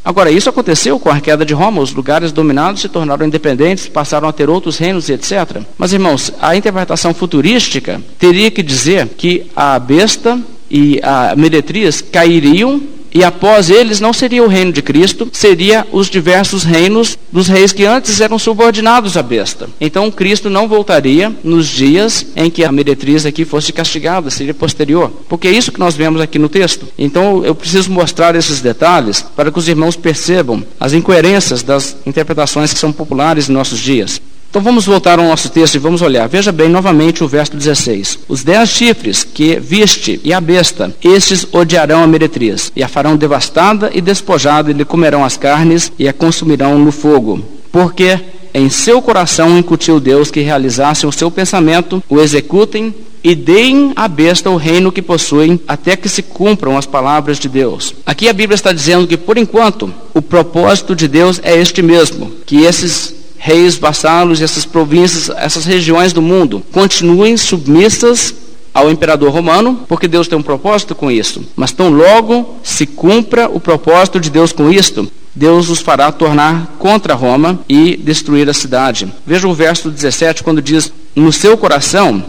[0.03, 4.28] Agora, isso aconteceu com a queda de Roma, os lugares dominados se tornaram independentes, passaram
[4.28, 5.62] a ter outros reinos, etc.
[5.78, 12.82] Mas, irmãos, a interpretação futurística teria que dizer que a besta e a meretriz cairiam
[13.14, 17.74] e após eles não seria o reino de Cristo, seria os diversos reinos dos reis
[17.74, 19.70] que antes eram subordinados à besta.
[19.80, 25.12] Então Cristo não voltaria nos dias em que a meretriz aqui fosse castigada, seria posterior.
[25.28, 26.88] Porque é isso que nós vemos aqui no texto.
[26.97, 32.74] Então eu preciso mostrar esses detalhes para que os irmãos percebam as incoerências das interpretações
[32.74, 34.22] que são populares em nossos dias.
[34.51, 36.27] Então vamos voltar ao nosso texto e vamos olhar.
[36.27, 38.19] Veja bem novamente o verso 16.
[38.27, 43.15] Os dez chifres que viste e a besta, estes odiarão a meretriz, e a farão
[43.15, 47.41] devastada e despojada, e lhe comerão as carnes e a consumirão no fogo.
[47.71, 48.19] Porque
[48.53, 52.93] em seu coração incutiu Deus que realizassem o seu pensamento, o executem
[53.23, 57.47] e deem à besta o reino que possuem, até que se cumpram as palavras de
[57.47, 57.95] Deus.
[58.05, 62.33] Aqui a Bíblia está dizendo que, por enquanto, o propósito de Deus é este mesmo:
[62.45, 68.35] que esses reis vassalos e essas províncias, essas regiões do mundo continuem submissas
[68.71, 71.43] ao imperador romano, porque Deus tem um propósito com isso.
[71.55, 76.75] Mas tão logo se cumpra o propósito de Deus com isto, Deus os fará tornar
[76.77, 79.11] contra Roma e destruir a cidade.
[79.25, 82.23] Veja o verso 17, quando diz: No seu coração,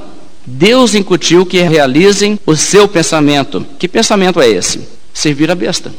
[0.46, 3.66] Deus incutiu que realizem o seu pensamento.
[3.78, 4.80] Que pensamento é esse?
[5.12, 5.92] Servir a besta.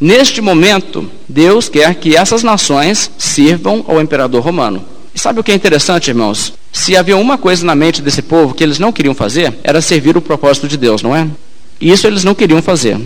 [0.00, 4.82] Neste momento, Deus quer que essas nações sirvam ao imperador romano.
[5.14, 6.54] E sabe o que é interessante, irmãos?
[6.72, 10.16] Se havia uma coisa na mente desse povo que eles não queriam fazer, era servir
[10.16, 11.28] o propósito de Deus, não é?
[11.78, 12.98] E isso eles não queriam fazer.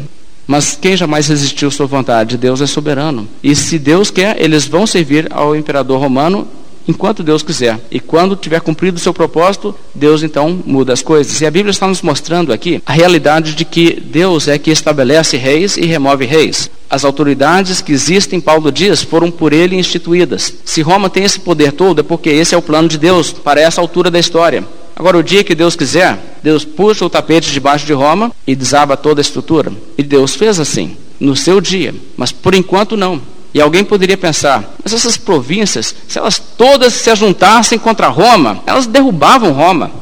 [0.46, 2.36] Mas quem jamais resistiu à sua vontade?
[2.36, 3.26] Deus é soberano.
[3.42, 6.46] E se Deus quer, eles vão servir ao imperador romano
[6.86, 7.80] enquanto Deus quiser.
[7.90, 11.40] E quando tiver cumprido o seu propósito, Deus então muda as coisas.
[11.40, 15.36] E a Bíblia está nos mostrando aqui a realidade de que Deus é que estabelece
[15.36, 16.70] reis e remove reis.
[16.88, 20.54] As autoridades que existem, Paulo diz, foram por ele instituídas.
[20.64, 23.60] Se Roma tem esse poder todo, é porque esse é o plano de Deus para
[23.60, 24.64] essa altura da história.
[24.96, 28.96] Agora, o dia que Deus quiser, Deus puxa o tapete debaixo de Roma e desaba
[28.96, 29.72] toda a estrutura.
[29.98, 31.92] E Deus fez assim, no seu dia.
[32.16, 33.20] Mas por enquanto não.
[33.54, 38.84] E alguém poderia pensar, mas essas províncias, se elas todas se ajuntassem contra Roma, elas
[38.84, 39.92] derrubavam Roma.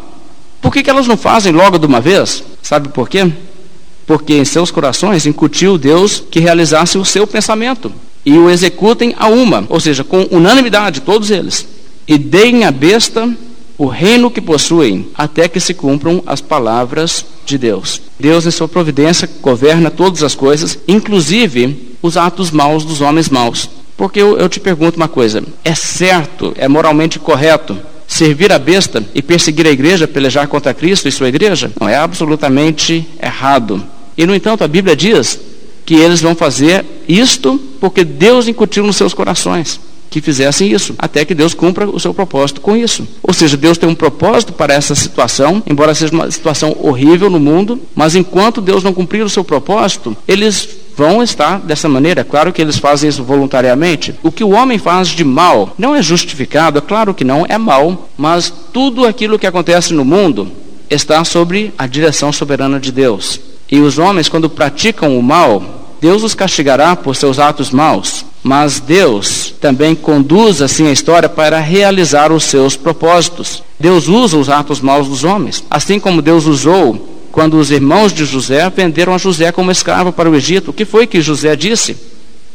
[0.63, 2.43] Por que, que elas não fazem logo de uma vez?
[2.63, 3.31] Sabe por quê?
[4.07, 7.93] Porque em seus corações incutiu Deus que realizasse o seu pensamento
[8.25, 11.69] e o executem a uma, ou seja, com unanimidade, todos eles.
[12.09, 13.31] E deem a besta
[13.77, 18.01] o reino que possuem, até que se cumpram as palavras de Deus.
[18.19, 23.71] Deus, em sua providência, governa todas as coisas, inclusive os atos maus dos homens maus.
[23.97, 29.03] Porque eu, eu te pergunto uma coisa: é certo, é moralmente correto servir a besta
[29.15, 31.73] e perseguir a igreja, pelejar contra Cristo e sua igreja?
[31.81, 33.83] Não, é absolutamente errado.
[34.17, 35.41] E, no entanto, a Bíblia diz
[35.87, 39.81] que eles vão fazer isto porque Deus incutiu nos seus corações
[40.11, 43.09] que fizessem isso, até que Deus cumpra o seu propósito com isso.
[43.23, 47.41] Ou seja, Deus tem um propósito para essa situação, embora seja uma situação horrível no
[47.41, 52.25] mundo, mas enquanto Deus não cumprir o seu propósito, eles vão estar dessa maneira.
[52.25, 54.15] Claro que eles fazem isso voluntariamente.
[54.23, 57.59] O que o homem faz de mal não é justificado, é claro que não, é
[57.59, 60.51] mal, mas tudo aquilo que acontece no mundo
[60.91, 63.41] está sobre a direção soberana de Deus.
[63.71, 68.81] E os homens, quando praticam o mal, Deus os castigará por seus atos maus, mas
[68.81, 73.63] Deus também conduz assim a história para realizar os seus propósitos.
[73.79, 78.25] Deus usa os atos maus dos homens, assim como Deus usou quando os irmãos de
[78.25, 80.71] José venderam a José como escravo para o Egito.
[80.71, 81.97] O que foi que José disse?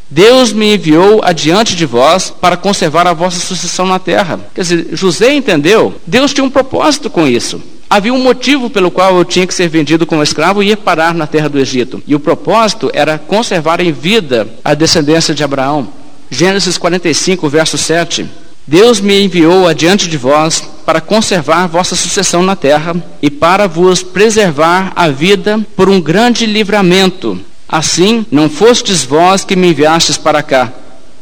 [0.10, 4.40] Deus me enviou adiante de vós para conservar a vossa sucessão na terra.
[4.56, 7.62] Quer dizer, José entendeu, Deus tinha um propósito com isso.
[7.90, 11.14] Havia um motivo pelo qual eu tinha que ser vendido como escravo e ir parar
[11.14, 12.02] na terra do Egito.
[12.06, 15.88] E o propósito era conservar em vida a descendência de Abraão.
[16.30, 18.30] Gênesis 45, verso 7.
[18.66, 24.02] Deus me enviou adiante de vós para conservar vossa sucessão na terra e para vos
[24.02, 27.38] preservar a vida por um grande livramento.
[27.68, 30.72] Assim, não fostes vós que me enviastes para cá,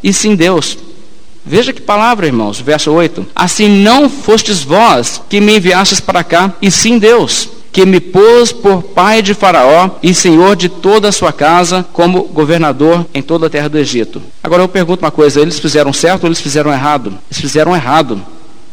[0.04, 0.78] e sim Deus.
[1.44, 3.26] Veja que palavra, irmãos, verso 8.
[3.36, 8.52] Assim não fostes vós que me enviastes para cá, e sim Deus, que me pôs
[8.52, 13.48] por pai de Faraó e senhor de toda a sua casa, como governador em toda
[13.48, 14.22] a terra do Egito.
[14.44, 17.18] Agora eu pergunto uma coisa: eles fizeram certo ou eles fizeram errado?
[17.32, 18.22] Eles fizeram errado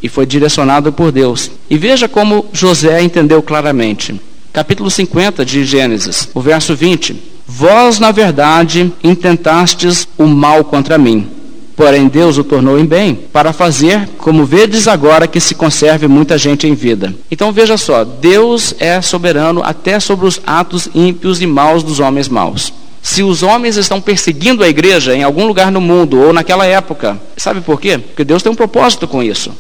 [0.03, 1.51] e foi direcionado por Deus.
[1.71, 4.21] E veja como José entendeu claramente.
[4.53, 11.43] Capítulo 50 de Gênesis, o verso 20: Vós, na verdade, intentastes o mal contra mim
[11.77, 16.37] Porém, Deus o tornou em bem, para fazer, como vedes agora, que se conserve muita
[16.37, 17.15] gente em vida.
[17.31, 22.29] Então veja só, Deus é soberano até sobre os atos ímpios e maus dos homens
[22.29, 22.73] maus.
[23.03, 27.21] Se os homens estão perseguindo a igreja em algum lugar no mundo ou naquela época,
[27.37, 27.99] sabe por quê?
[27.99, 29.51] Porque Deus tem um propósito com isso.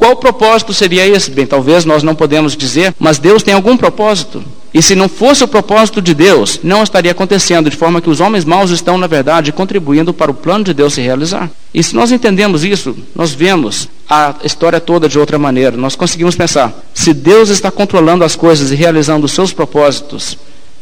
[0.00, 1.30] Qual propósito seria esse?
[1.30, 4.42] Bem, talvez nós não podemos dizer, mas Deus tem algum propósito.
[4.72, 8.18] E se não fosse o propósito de Deus, não estaria acontecendo, de forma que os
[8.18, 11.50] homens maus estão, na verdade, contribuindo para o plano de Deus se realizar.
[11.74, 15.76] E se nós entendemos isso, nós vemos a história toda de outra maneira.
[15.76, 20.38] Nós conseguimos pensar: se Deus está controlando as coisas e realizando os seus propósitos,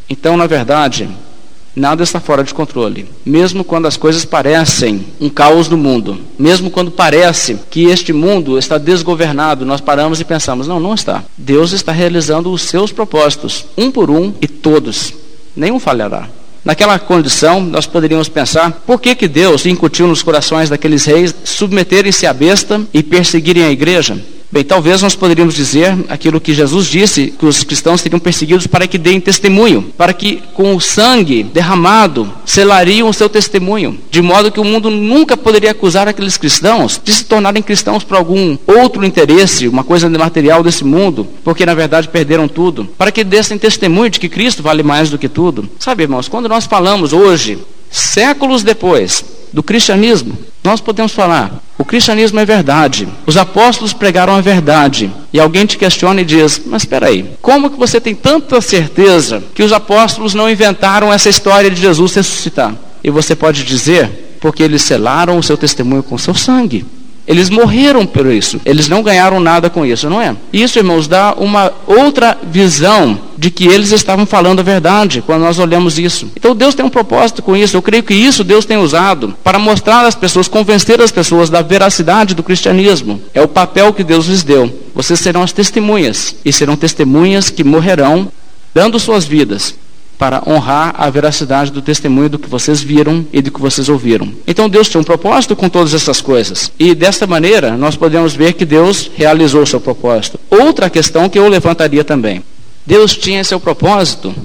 [0.09, 1.09] então, na verdade,
[1.79, 3.07] Nada está fora de controle.
[3.25, 8.59] Mesmo quando as coisas parecem um caos no mundo, mesmo quando parece que este mundo
[8.59, 11.23] está desgovernado, nós paramos e pensamos: não, não está.
[11.37, 15.13] Deus está realizando os seus propósitos, um por um e todos.
[15.55, 16.27] Nenhum falhará.
[16.65, 22.27] Naquela condição, nós poderíamos pensar: por que, que Deus incutiu nos corações daqueles reis submeterem-se
[22.27, 24.21] à besta e perseguirem a igreja?
[24.51, 28.87] Bem, talvez nós poderíamos dizer aquilo que Jesus disse, que os cristãos seriam perseguidos para
[28.87, 34.51] que deem testemunho, para que com o sangue derramado selariam o seu testemunho, de modo
[34.51, 39.05] que o mundo nunca poderia acusar aqueles cristãos de se tornarem cristãos por algum outro
[39.05, 44.09] interesse, uma coisa material desse mundo, porque na verdade perderam tudo, para que dessem testemunho
[44.09, 45.69] de que Cristo vale mais do que tudo.
[45.77, 47.59] Sabe, irmãos, quando nós falamos hoje,
[47.91, 53.07] séculos depois, do cristianismo, nós podemos falar: o cristianismo é verdade.
[53.25, 55.09] Os apóstolos pregaram a verdade.
[55.31, 59.41] E alguém te questiona e diz: Mas espera aí, como que você tem tanta certeza
[59.55, 62.75] que os apóstolos não inventaram essa história de Jesus ressuscitar?
[63.03, 66.85] E você pode dizer: Porque eles selaram o seu testemunho com seu sangue.
[67.29, 68.59] Eles morreram por isso.
[68.65, 70.35] Eles não ganharam nada com isso, não é?
[70.51, 75.59] Isso, irmãos, dá uma outra visão de que eles estavam falando a verdade quando nós
[75.59, 76.31] olhamos isso.
[76.35, 77.77] Então Deus tem um propósito com isso.
[77.77, 81.61] Eu creio que isso Deus tem usado para mostrar às pessoas, convencer as pessoas da
[81.61, 83.21] veracidade do cristianismo.
[83.31, 84.73] É o papel que Deus lhes deu.
[84.95, 88.27] Vocês serão as testemunhas e serão testemunhas que morrerão
[88.73, 89.75] dando suas vidas
[90.19, 94.29] para honrar a veracidade do testemunho do que vocês viram e do que vocês ouviram.
[94.45, 96.69] Então Deus tinha um propósito com todas essas coisas.
[96.77, 100.37] E desta maneira nós podemos ver que Deus realizou o seu propósito.
[100.49, 102.43] Outra questão que eu levantaria também.
[102.85, 104.35] Deus tinha seu propósito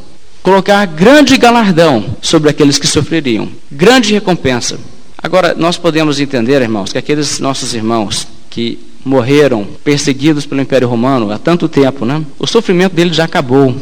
[0.44, 4.78] colocar grande galardão sobre aqueles que sofreriam, grande recompensa.
[5.20, 11.32] Agora, nós podemos entender, irmãos, que aqueles nossos irmãos que morreram perseguidos pelo Império Romano
[11.32, 12.22] há tanto tempo, né?
[12.38, 13.74] O sofrimento deles já acabou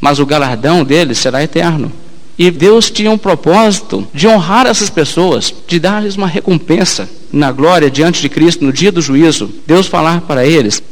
[0.00, 1.92] mas o galardão deles será eterno.
[2.38, 7.90] E Deus tinha um propósito de honrar essas pessoas, de dar-lhes uma recompensa na glória
[7.90, 9.50] diante de Cristo no dia do juízo.
[9.66, 10.82] Deus falar para eles: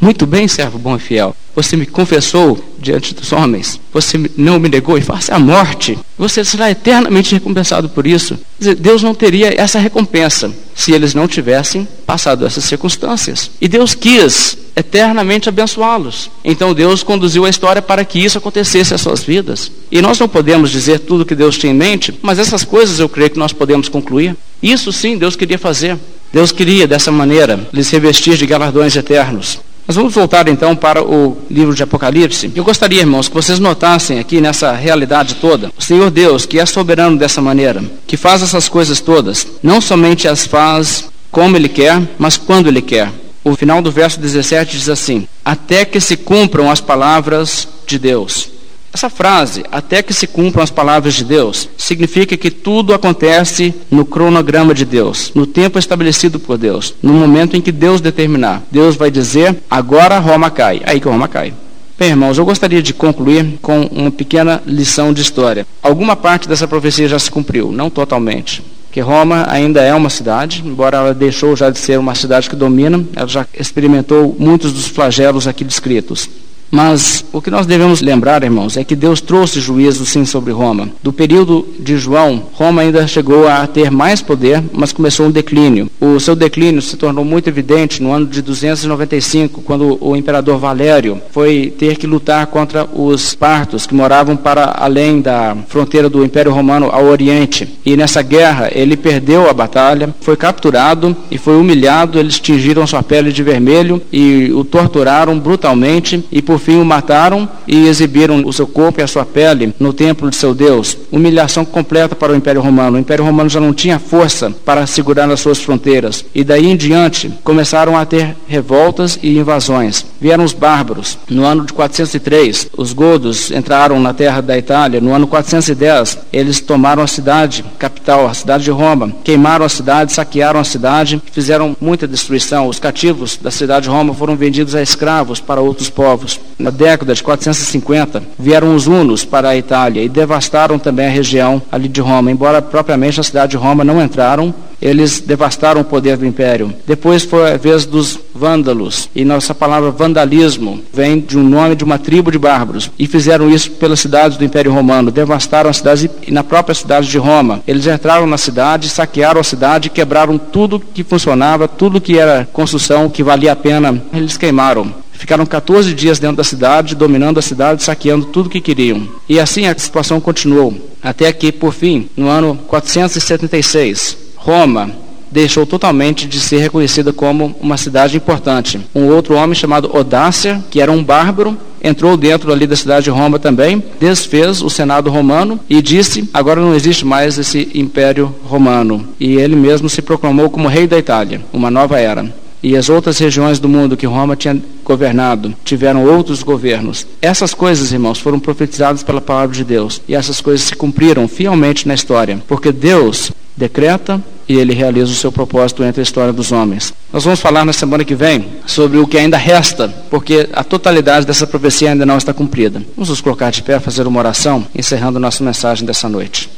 [0.00, 1.34] Muito bem, servo bom e fiel.
[1.54, 3.80] Você me confessou diante dos homens.
[3.92, 5.98] Você não me negou e face a morte.
[6.18, 8.38] Você será eternamente recompensado por isso.
[8.78, 13.50] Deus não teria essa recompensa se eles não tivessem passado essas circunstâncias.
[13.58, 16.30] E Deus quis eternamente abençoá-los.
[16.44, 19.72] Então Deus conduziu a história para que isso acontecesse às suas vidas.
[19.90, 23.08] E nós não podemos dizer tudo que Deus tinha em mente, mas essas coisas eu
[23.08, 24.36] creio que nós podemos concluir.
[24.62, 25.98] Isso sim Deus queria fazer.
[26.32, 29.58] Deus queria, dessa maneira, lhes revestir de galardões eternos.
[29.86, 32.50] Nós vamos voltar então para o livro de Apocalipse.
[32.56, 36.66] Eu gostaria, irmãos, que vocês notassem aqui nessa realidade toda, o Senhor Deus, que é
[36.66, 42.02] soberano dessa maneira, que faz essas coisas todas, não somente as faz como Ele quer,
[42.18, 43.12] mas quando Ele quer.
[43.44, 48.55] O final do verso 17 diz assim: Até que se cumpram as palavras de Deus.
[48.96, 54.06] Essa frase, até que se cumpram as palavras de Deus, significa que tudo acontece no
[54.06, 58.62] cronograma de Deus, no tempo estabelecido por Deus, no momento em que Deus determinar.
[58.72, 60.80] Deus vai dizer: agora Roma cai.
[60.86, 61.52] Aí que Roma cai.
[61.98, 65.66] Bem, irmãos, eu gostaria de concluir com uma pequena lição de história.
[65.82, 68.62] Alguma parte dessa profecia já se cumpriu, não totalmente.
[68.90, 72.56] Que Roma ainda é uma cidade, embora ela deixou já de ser uma cidade que
[72.56, 76.30] domina, ela já experimentou muitos dos flagelos aqui descritos.
[76.76, 80.90] Mas o que nós devemos lembrar, irmãos, é que Deus trouxe juízo sim sobre Roma.
[81.02, 85.90] Do período de João, Roma ainda chegou a ter mais poder, mas começou um declínio.
[85.98, 91.18] O seu declínio se tornou muito evidente no ano de 295, quando o imperador Valério
[91.30, 96.52] foi ter que lutar contra os partos que moravam para além da fronteira do Império
[96.52, 97.66] Romano ao Oriente.
[97.86, 102.18] E nessa guerra ele perdeu a batalha, foi capturado e foi humilhado.
[102.18, 107.48] Eles tingiram sua pele de vermelho e o torturaram brutalmente e por fim o mataram
[107.64, 110.98] e exibiram o seu corpo e a sua pele no templo de seu Deus.
[111.12, 112.96] Humilhação completa para o Império Romano.
[112.96, 116.24] O Império Romano já não tinha força para segurar as suas fronteiras.
[116.34, 120.04] E daí em diante começaram a ter revoltas e invasões.
[120.20, 121.16] Vieram os bárbaros.
[121.30, 125.00] No ano de 403, os godos entraram na terra da Itália.
[125.00, 129.12] No ano 410, eles tomaram a cidade, capital, a cidade de Roma.
[129.22, 132.66] Queimaram a cidade, saquearam a cidade, fizeram muita destruição.
[132.66, 136.40] Os cativos da cidade de Roma foram vendidos a escravos para outros povos.
[136.58, 141.60] Na década de 450, vieram os hunos para a Itália e devastaram também a região
[141.70, 146.16] ali de Roma, embora propriamente a cidade de Roma não entraram, eles devastaram o poder
[146.16, 146.72] do império.
[146.86, 151.84] Depois foi a vez dos vândalos, e nossa palavra vandalismo vem de um nome de
[151.84, 156.08] uma tribo de bárbaros, e fizeram isso pelas cidades do Império Romano, devastaram as cidades
[156.26, 157.62] e na própria cidade de Roma.
[157.66, 163.08] Eles entraram na cidade, saquearam a cidade, quebraram tudo que funcionava, tudo que era construção
[163.08, 165.05] que valia a pena, eles queimaram.
[165.16, 169.08] Ficaram 14 dias dentro da cidade, dominando a cidade, saqueando tudo que queriam.
[169.28, 174.90] E assim a situação continuou, até que, por fim, no ano 476, Roma
[175.30, 178.80] deixou totalmente de ser reconhecida como uma cidade importante.
[178.94, 183.10] Um outro homem chamado Odácia, que era um bárbaro, entrou dentro ali da cidade de
[183.10, 189.08] Roma também, desfez o Senado romano e disse: agora não existe mais esse Império Romano.
[189.20, 192.32] E ele mesmo se proclamou como rei da Itália, uma nova era.
[192.66, 197.06] E as outras regiões do mundo que Roma tinha governado tiveram outros governos.
[197.22, 201.86] Essas coisas, irmãos, foram profetizadas pela palavra de Deus e essas coisas se cumpriram fielmente
[201.86, 206.50] na história, porque Deus decreta e ele realiza o seu propósito entre a história dos
[206.50, 206.92] homens.
[207.12, 211.24] Nós vamos falar na semana que vem sobre o que ainda resta, porque a totalidade
[211.24, 212.82] dessa profecia ainda não está cumprida.
[212.96, 216.50] Vamos nos colocar de pé, fazer uma oração, encerrando nossa mensagem dessa noite.